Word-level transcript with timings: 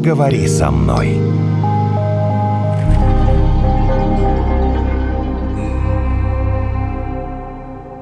поговори 0.00 0.48
со 0.48 0.70
мной. 0.70 1.18